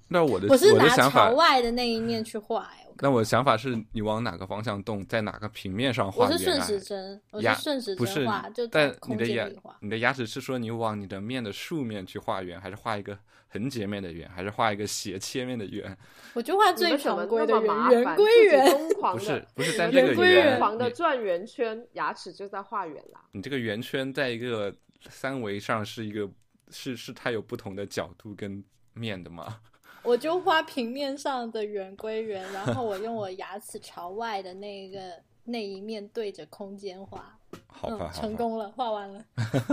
[0.09, 2.70] 那我的我是拿朝外的那一面去画。
[3.00, 6.26] 那我的想法是你往哪个方向动，在哪个平面上画？
[6.26, 13.18] 我是顺时针，我是顺时针画，就在你的牙，你的牙齿是说你往你的面的竖面去画圆，还是画一个
[13.50, 15.98] 横截面的圆，还是画一个斜切面的圆？
[16.34, 18.66] 我就画最常规的圆，圆规圆。
[19.12, 23.22] 不是不是在这个圆狂的转圆圈，牙齿就在画圆啦。
[23.32, 24.74] 你这个圆圈在一个
[25.10, 26.30] 三维上是一个
[26.70, 28.64] 是是它有不同的角度跟
[28.94, 29.60] 面的吗？
[30.04, 37.38] 我就画平面上的圆归圆，然后我用我牙齿朝外的那个那一面对着空间画，
[37.68, 39.24] 好吧，成功了，画完了。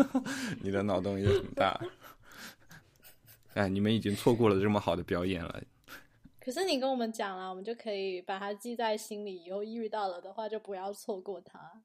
[0.62, 1.81] 你的脑洞也很大。
[3.55, 5.62] 哎，你们已经错过了这么好的表演了。
[6.39, 11.83] 可是你跟我们讲了，我们就可以把它记在心里，以后遇到了的话就不要错过它。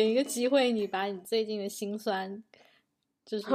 [0.00, 2.42] 给一个机会，你把你最近的心酸，
[3.22, 3.46] 就是，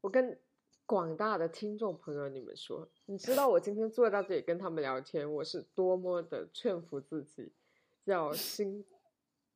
[0.00, 0.36] 我跟
[0.84, 7.52] 广大的听众朋友你们说，你知道我今天坐到这里跟他们聊天，我是多么的劝服自己，
[8.06, 8.84] 要心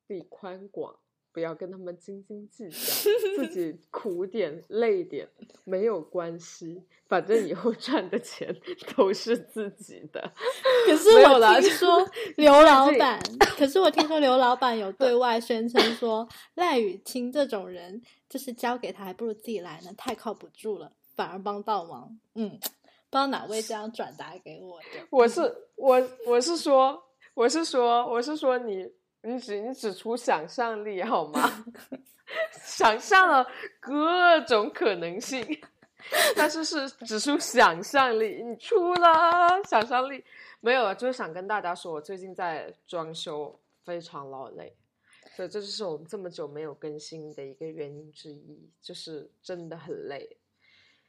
[0.07, 0.97] 地宽广。
[1.33, 2.77] 不要跟他们斤斤计较，
[3.35, 5.27] 自己 苦点累点
[5.63, 8.55] 没有关系，反正以后赚的钱
[8.95, 10.31] 都是自己的。
[10.85, 12.05] 可是我听说
[12.35, 13.21] 刘老板，
[13.57, 22.19] 可是我听说刘老板有对外宣称说赖雨清这种人，就是交给他还不如自己来呢，太靠不住了，反而帮倒忙。
[22.35, 25.07] 嗯，不知道哪位这样转达给我的？
[25.09, 25.41] 我是
[25.75, 27.01] 我我是说
[27.33, 28.91] 我是说我是说你。
[29.23, 31.65] 你只你只出想象力好吗？
[32.63, 33.45] 想象了
[33.79, 35.45] 各种可能性，
[36.35, 38.41] 但是是只出想象力。
[38.41, 40.23] 你出了想象力
[40.61, 44.73] 没有了，就是想跟大家说，我最近在装修，非常劳累，
[45.35, 50.37] 所以这就是我们这么久没有更新的一个原因之一，就是真的很累。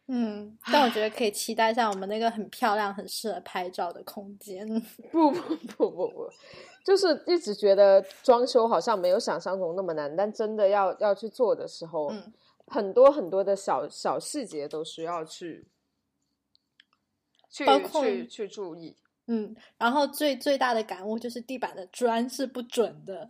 [0.08, 4.66] 嗯，但我觉得可以期待一下我们那个很漂亮、很适合拍照的空间。
[5.10, 6.30] 不不不不不。
[6.84, 12.32] 就是一直觉得装修好像没有想象中那么难，但真的要要去做的时候，嗯
[12.66, 15.68] 很多很多的小小细节都需要去
[17.50, 18.96] 去去去注意。
[19.26, 23.28] 嗯，然后最最大的感悟就是地板的砖是不准的，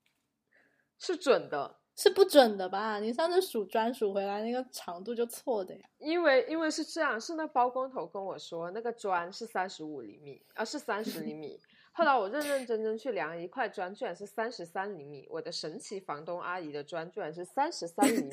[0.98, 3.00] 是准的，是不准的吧？
[3.00, 5.90] 你上次数砖数回来那个长度就错的呀。
[5.98, 11.60] 因为因为是这样，是那包工头跟我说，那个砖是三十五厘米，啊是三十厘米。
[11.90, 15.26] 后来我认认真真去量，一块砖居然是三十三厘米。
[15.28, 18.32] 我的神奇房东阿姨的砖居然是三十三厘米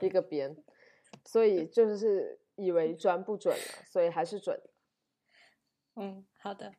[0.06, 0.54] 一个边，
[1.24, 4.68] 所以就是以为砖不准了，所以还是准的。
[5.96, 6.74] 嗯，好的。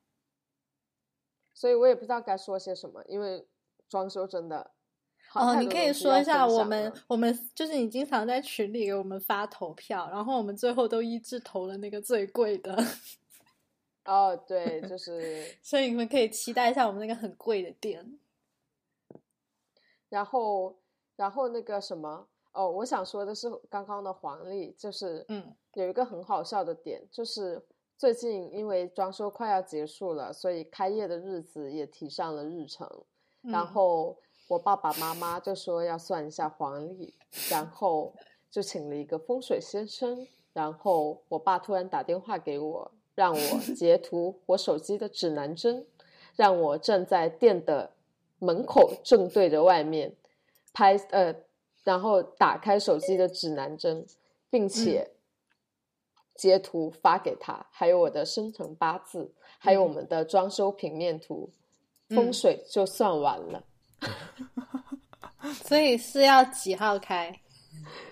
[1.56, 3.48] 所以我也不知道该说些什么，因为
[3.90, 4.77] 装修真的好
[5.34, 12.76] 哦，太你可以说一下我们我们就是你经常在群里给我们发投票，然后我们最后都一致投了那个最贵的，
[14.06, 18.18] 哦，对，就 是所以你们可以期待一下我们那个很贵的店。
[20.10, 20.80] 然后
[21.18, 27.62] 然后那个什么哦，我想说的是刚刚的黄历，就是嗯有一个很好笑的点，就是
[27.98, 32.90] 最近因为装修快要结束了，所以开业的日子也提上了日程。
[33.42, 34.18] 然嗯后
[34.48, 37.14] 我爸爸妈妈就说要算一下黄历，
[37.50, 38.14] 然后
[38.50, 40.28] 就请了一个风水先生。
[40.54, 45.86] 然后我爸突然打电话给我，让我 截图我手机的指南针，
[46.36, 47.92] 让我站在店的
[48.40, 50.16] 门口正对着外面
[50.74, 51.36] 拍呃，
[51.84, 54.06] 然后打开手机的指南针，
[54.50, 55.12] 并且
[56.34, 61.52] 截图发给他，还有我的生辰八字，还有我们的装修平面图，
[62.10, 63.64] 风嗯水就算完了。
[65.66, 67.34] 所以是要几号开？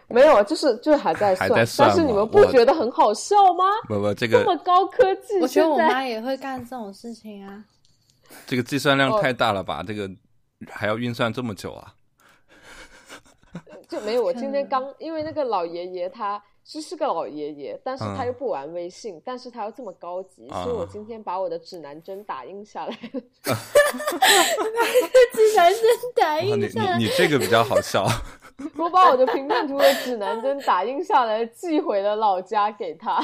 [0.08, 3.66] 没有，就是就是还在算，还在算但是你们不觉得很好笑吗？
[3.88, 7.66] 不不，这个这么高科技，我觉得我妈也会干这种事情啊。
[8.46, 9.84] 这个计算量哦太大了吧？
[9.86, 10.10] 这个
[10.70, 11.94] 还要运算这么久啊？
[13.90, 14.24] 就没有。
[14.24, 23.22] 我今天刚因为那个老爷爷他是是个老爷爷，但是他嗯又不玩微信，但是他又这么高级，所以我啊今天把我的指南针打印下来了。
[25.32, 25.82] 指南针
[26.16, 28.04] 打印下来你你这个比较好笑。
[28.78, 33.14] 我把我的平面图的指南针打印下来，寄回了老家给他。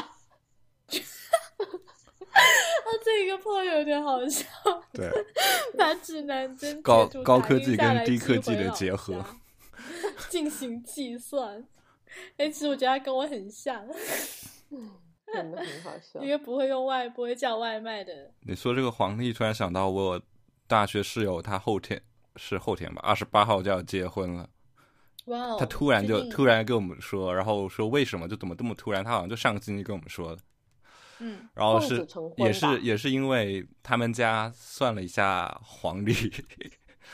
[2.31, 4.45] 啊，这个破有点好笑，
[4.93, 5.09] 对，
[5.75, 9.25] 把指南针高高科技跟低科寄技的结合家
[10.29, 11.65] 进行计算。
[12.37, 13.85] 哎，其实我觉得他跟我很像，
[15.33, 16.27] 真的很好笑一。
[16.27, 18.31] 个不会用外不会叫外卖的。
[18.41, 20.21] 你说这个黄历，突然想到我
[20.67, 22.01] 大学室友，他后天
[22.35, 24.49] 是后天吧，二十八号就要结婚了。
[25.25, 25.57] 哇哦！
[25.59, 29.03] 他突然就突然跟我们说，然后说为什么就怎么这么突然？
[29.03, 30.41] 他好像就上个星期跟我们说的。
[31.19, 32.07] 嗯，然后是
[32.37, 36.13] 也是也是因为他们家算了一下黄历，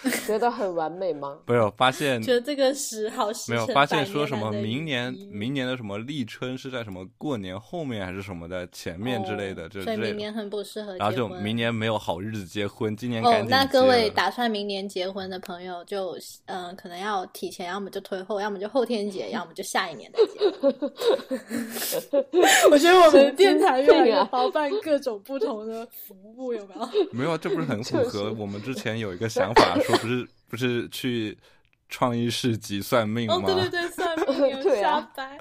[0.26, 1.38] 觉得很完美吗？
[1.48, 10.14] 没有发现觉得这个时好时没有发现说什么明年明年的什么立春是在什么过年后面还是什么的前面之类的，这哦所以之类的。
[10.14, 10.96] 明年很不适合。
[10.98, 20.40] 然后就明年没有好日子结婚，今年哦赶，紧那各位打算明年结婚的朋友就，嗯、可能要提前，要么就推后，要么就后天结， 要么就下一年再结。
[22.72, 26.88] 我觉得我们电台越来越神经病啊包办各种不同的服务，有没有？
[27.12, 31.38] 没有啊，这不是很符合我们之前有一个想法，说不是不是去
[31.90, 33.36] 创意市集算命吗？
[33.36, 35.38] 哦，对对对，算命 有对啊下班。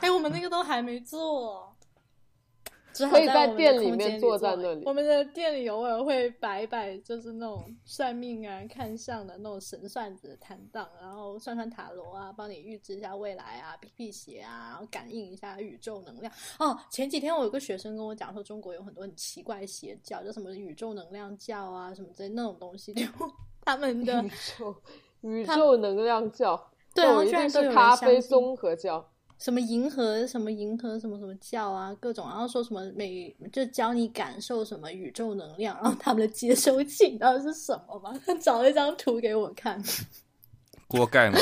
[0.00, 1.73] 哎、我们那个都还没做。
[2.94, 16.32] 只好可以在店里面坐在那里我们的店里偶尔会摆一摆，就是那种算命啊、看相的那种神算子的摊档，然后算算塔罗啊，帮你预知一下未来啊、辟辟邪啊，然后感应一下宇宙能量。
[16.60, 23.04] 哦，前几天我有个学生跟我讲说，中国有很多很奇怪的邪教，叫什么宇宙能量教啊，什么之类那种东西， 就
[23.64, 24.76] 他们的宇宙
[25.22, 29.10] 宇宙能量教，对，我一然后居然都有人定是咖相信啡综合教。
[29.38, 38.18] 什么银河什么银河什么什么教啊，各种，然后说什么每就教你感受什么宇宙能量，然后他们的接收器到底是什么吗？
[38.24, 39.82] 他 找了一张图给我看，
[40.88, 41.38] 锅盖吗？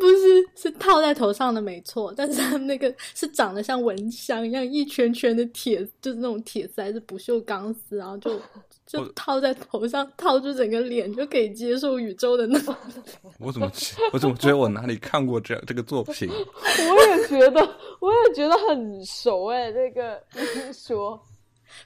[0.00, 8.40] 不是是套在头上的没错，但是他们那个是长得像蚊香一样一圈圈的铁，就是那种铁丝还是不锈钢丝，然后就
[8.86, 12.74] 就套在头上，套住整个脸就可以接受宇宙的那种。
[13.38, 13.70] 我怎么
[14.12, 16.28] 我怎么觉得我哪里看过这这个作品？
[16.30, 17.60] 我也觉得，
[18.00, 21.20] 我也觉得很熟哎、这个一说，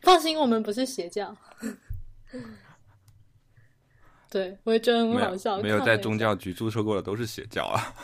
[0.03, 1.37] 放心，我们不是邪教。
[4.33, 5.59] 对，我也觉得很没好笑。
[5.59, 7.95] 有没有在宗教局注册过的都是邪教啊。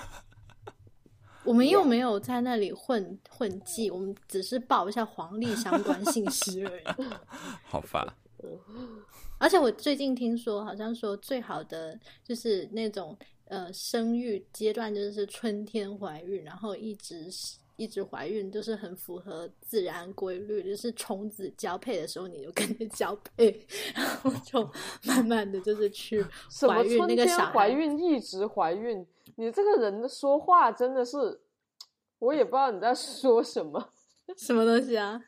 [1.43, 6.85] 我们又没有在那里混混迹，我们只是报一下黄历相关信息而已。
[7.65, 8.07] 好烦，
[9.39, 13.17] 而且我最近听说，好像说最好的就是那种
[13.47, 17.31] 呃生育阶段，就是春天怀孕，然后一直
[17.79, 23.65] 一直怀孕，就是很符合自然规律，就是虫子交配的时候你就跟着交配，
[23.95, 24.61] 然后就
[25.07, 26.23] 慢慢的就是去
[26.69, 29.07] 怀孕那个小孩怀孕一直怀孕，
[29.37, 31.41] 你这个人的说话真的是，
[32.19, 33.93] 我也不知道你在说什么。
[34.37, 35.23] 什么东西啊？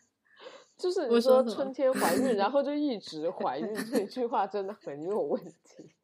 [0.77, 5.95] 就是我你说春天怀孕，然后就一直怀孕，这句话真的很有问题。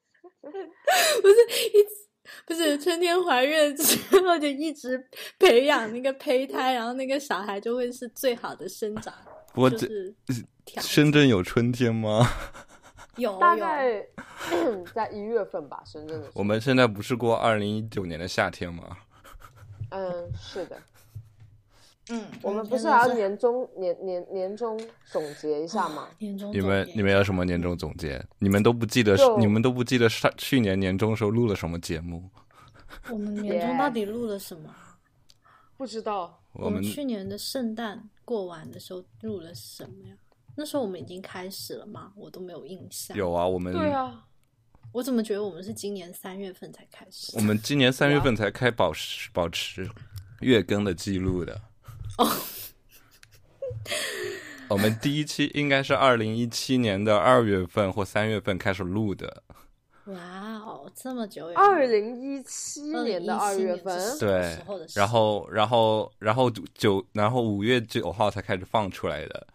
[0.41, 2.06] 不是一直
[2.47, 5.09] 不是春天怀孕之后就一直
[5.39, 9.13] 培养那个胚胎，然后那个小孩就会是最好的生长，
[9.53, 10.45] 不过这就是
[10.81, 12.29] 深圳有春天吗？
[13.17, 14.07] 有有大概
[14.95, 16.31] 在一月份吧，深圳的。
[16.35, 18.99] 我们现在不是过二零一九年的夏天吗？
[19.89, 20.77] 嗯，是的，
[22.11, 26.09] 嗯，我们嗯不是还要年终年年年终总结一下吗？
[26.19, 28.25] 年终你们总结你们有什么年终总结？
[28.39, 32.31] 你们都不记得你们都不记得上去年年终时候录了什么节目？
[33.11, 34.75] 我们 年终到底录了什么？
[35.77, 40.15] 不知道，我们去年的圣诞过完的时候录了什么呀？
[40.55, 42.13] 那时候我们已经开始了吗？
[42.17, 43.17] 我都没有印象。
[43.17, 44.25] 有啊，我们对啊，
[44.93, 47.43] 我怎么觉得我们是今年三月份才开始我？
[47.43, 49.91] 们今年三月份才开保持保持
[50.41, 51.61] 月更的记录的。
[52.19, 52.29] 哦，
[54.69, 59.43] 我们第一期应该是二零一七年的二月份或三月份开始录的。
[60.07, 61.57] 哇哦，这么久远！
[61.59, 64.57] 二零一七年的2017二月份对
[64.95, 69.47] 然后然后然后九然后五月九号才开始放出来的。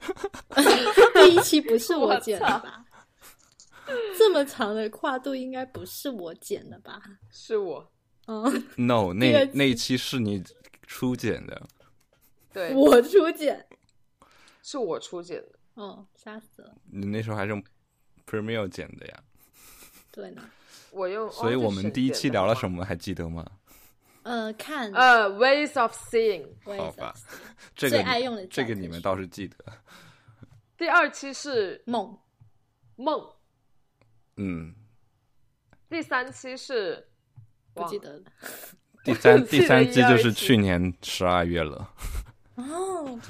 [1.26, 2.84] 第一期不是我剪的吧？
[4.18, 7.02] 这么长的跨度应该不是我剪的吧？
[7.30, 7.86] 是我，
[8.26, 10.42] 嗯，No，那那一期是你
[10.86, 11.60] 初剪的。
[12.56, 13.66] 对，我初剪。
[14.62, 15.58] 是我初剪的。
[15.74, 16.74] 哦，吓死了。
[16.90, 17.62] 你那时候还是用
[18.26, 19.22] Premiere 剪的呀，
[20.10, 20.42] 对呢，
[20.90, 22.82] 我用，所以我们第一期聊了什么？
[22.82, 23.44] 还记得吗？
[24.22, 26.46] 呃，看呃，Ways of Seeing。
[26.64, 27.14] 好吧，
[27.76, 29.56] 这个最爱用的这个你们倒是记得。
[30.78, 32.18] 第二期是梦，
[32.96, 33.30] 梦，
[34.36, 34.74] 嗯，
[35.88, 37.06] 第三期是
[37.72, 38.24] 不记得了。
[39.04, 41.92] 第三 第三期就是去年十二月了。
[42.56, 43.20] 哦，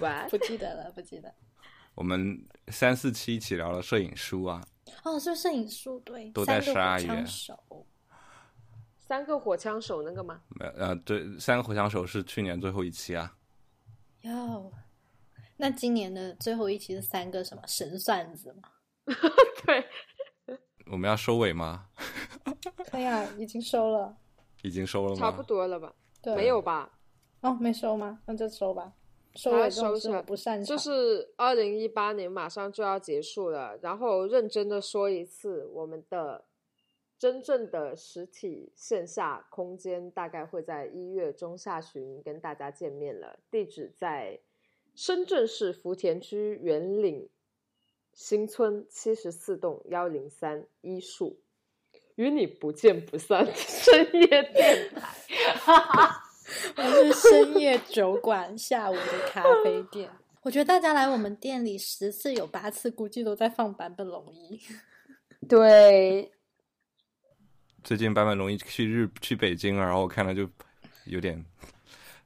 [0.00, 1.32] 喂， 不记得了，不记得。
[1.94, 4.64] 我们三四期一起聊了摄影书啊，
[5.04, 7.86] 哦，是摄影书对，都在三个12火枪月手。
[8.98, 10.40] 三个火枪手那个吗？
[10.50, 13.36] 没有呃，对，三个火枪手是去年最后一期啊。
[14.22, 14.72] 哟，
[15.56, 18.68] 那今年的最后一期是三个什么神算子吗？
[19.66, 19.84] 对，
[20.86, 21.88] 我们要收尾吗？
[22.90, 24.16] 可以啊，已经收了。
[24.62, 25.16] 已经收了吗？
[25.16, 25.92] 差不多了吧？
[26.22, 26.88] 对，没有吧？
[27.40, 28.20] 哦，没收吗？
[28.26, 28.92] 那就收吧。
[29.36, 30.64] 收收起来事我不擅长。
[30.64, 36.44] 就是二零一八年马上就要结束了，然后认真的说一次，我们的
[37.16, 44.40] 真正的实体线下空间大概会在一月中下旬跟大家见面了，地址在
[44.96, 47.28] 深圳市福田区圆岭
[48.12, 51.38] 新村七十四栋幺零三一树，
[52.16, 55.14] 与你不见不散，深夜电台。
[56.76, 60.10] 我是深夜酒馆，下午的咖啡店。
[60.42, 64.60] 我觉得大家来我们店里十次有八次，估计都在放版本龙一。
[65.48, 66.30] 对，
[67.84, 70.48] 最近坂本龙一去日去北京，然后我看了就
[71.04, 71.44] 有点，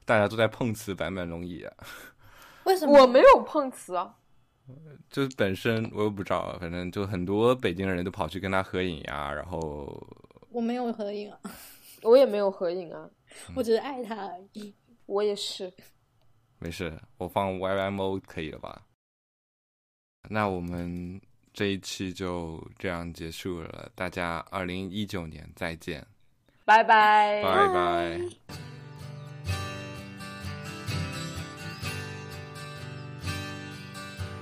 [0.05, 1.73] 大家都在碰瓷坂本龙一啊。
[2.65, 3.03] 为什么？
[3.03, 4.15] 我没有碰瓷啊。
[5.11, 10.03] 就是本身我也不知道，反正就很多北京人都跑去跟他合影呀，然后
[10.51, 11.39] 我没有合影啊，
[12.03, 13.07] 我也没有合影啊，
[13.55, 14.75] 我只是爱他而已。
[15.07, 15.73] 我也是。
[16.59, 18.83] 没事，我放 YYMO 可以了吧？
[20.31, 21.21] 那我们
[21.53, 26.07] 这一期就这样结束了，大家二零一九年再见，
[26.65, 27.43] 拜拜。
[27.43, 28.21] 拜拜。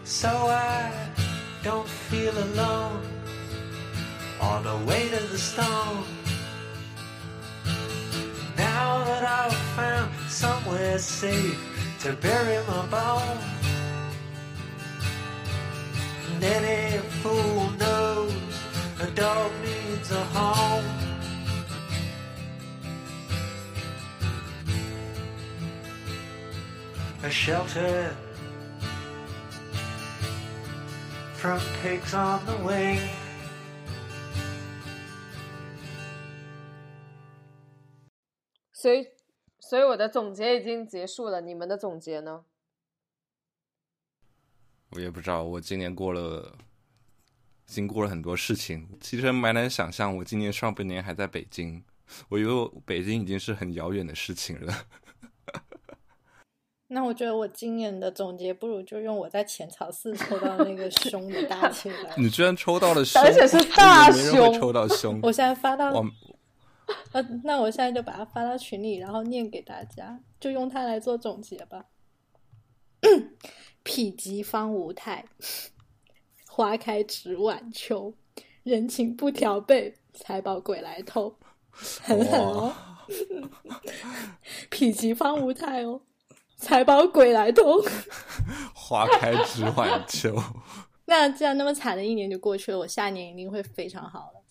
[0.05, 0.93] so I
[1.64, 3.02] don't feel alone
[4.40, 6.22] on the way to the stone.
[8.93, 11.59] Now that I've found somewhere safe
[12.01, 13.44] to bury my bones,
[16.28, 18.35] and any fool knows
[19.01, 20.85] a dog needs a home.
[27.23, 28.14] A shelter
[31.32, 33.01] from pigs on the wing.
[38.82, 39.06] 所以，
[39.60, 42.44] 所以我的总结已经结束了，你们的总结呢？
[44.90, 46.59] 我也不知道，我今年过了，
[47.64, 51.84] 经过了很多事情，其实蛮难想象我今年上半年还在北京，
[52.28, 54.74] 我以为北京已经是很遥远的事情了。
[56.88, 62.16] 那我觉得我今年的总结不如就用我在浅草寺抽到那个胸的大 气来。
[62.18, 65.20] 你居然抽到了胸，而且是大我以为没人会熊抽到胸。
[65.22, 66.04] 我现在发到，
[67.44, 71.86] 那我现在就把它发到群里，然后念给大家，就用它来做总结吧。
[73.85, 75.24] 否极方无态，
[76.47, 78.14] 花开值晚秋，
[78.62, 81.36] 人情不调倍，财宝鬼来偷，
[82.02, 82.73] 很狠哦。
[84.70, 86.01] 否极方无态哦，
[86.56, 87.82] 财宝鬼来偷。
[88.74, 90.35] 花开值晚秋。
[91.06, 94.41] 那既然那么惨的一年就过去了，我下一年一定会非常好的。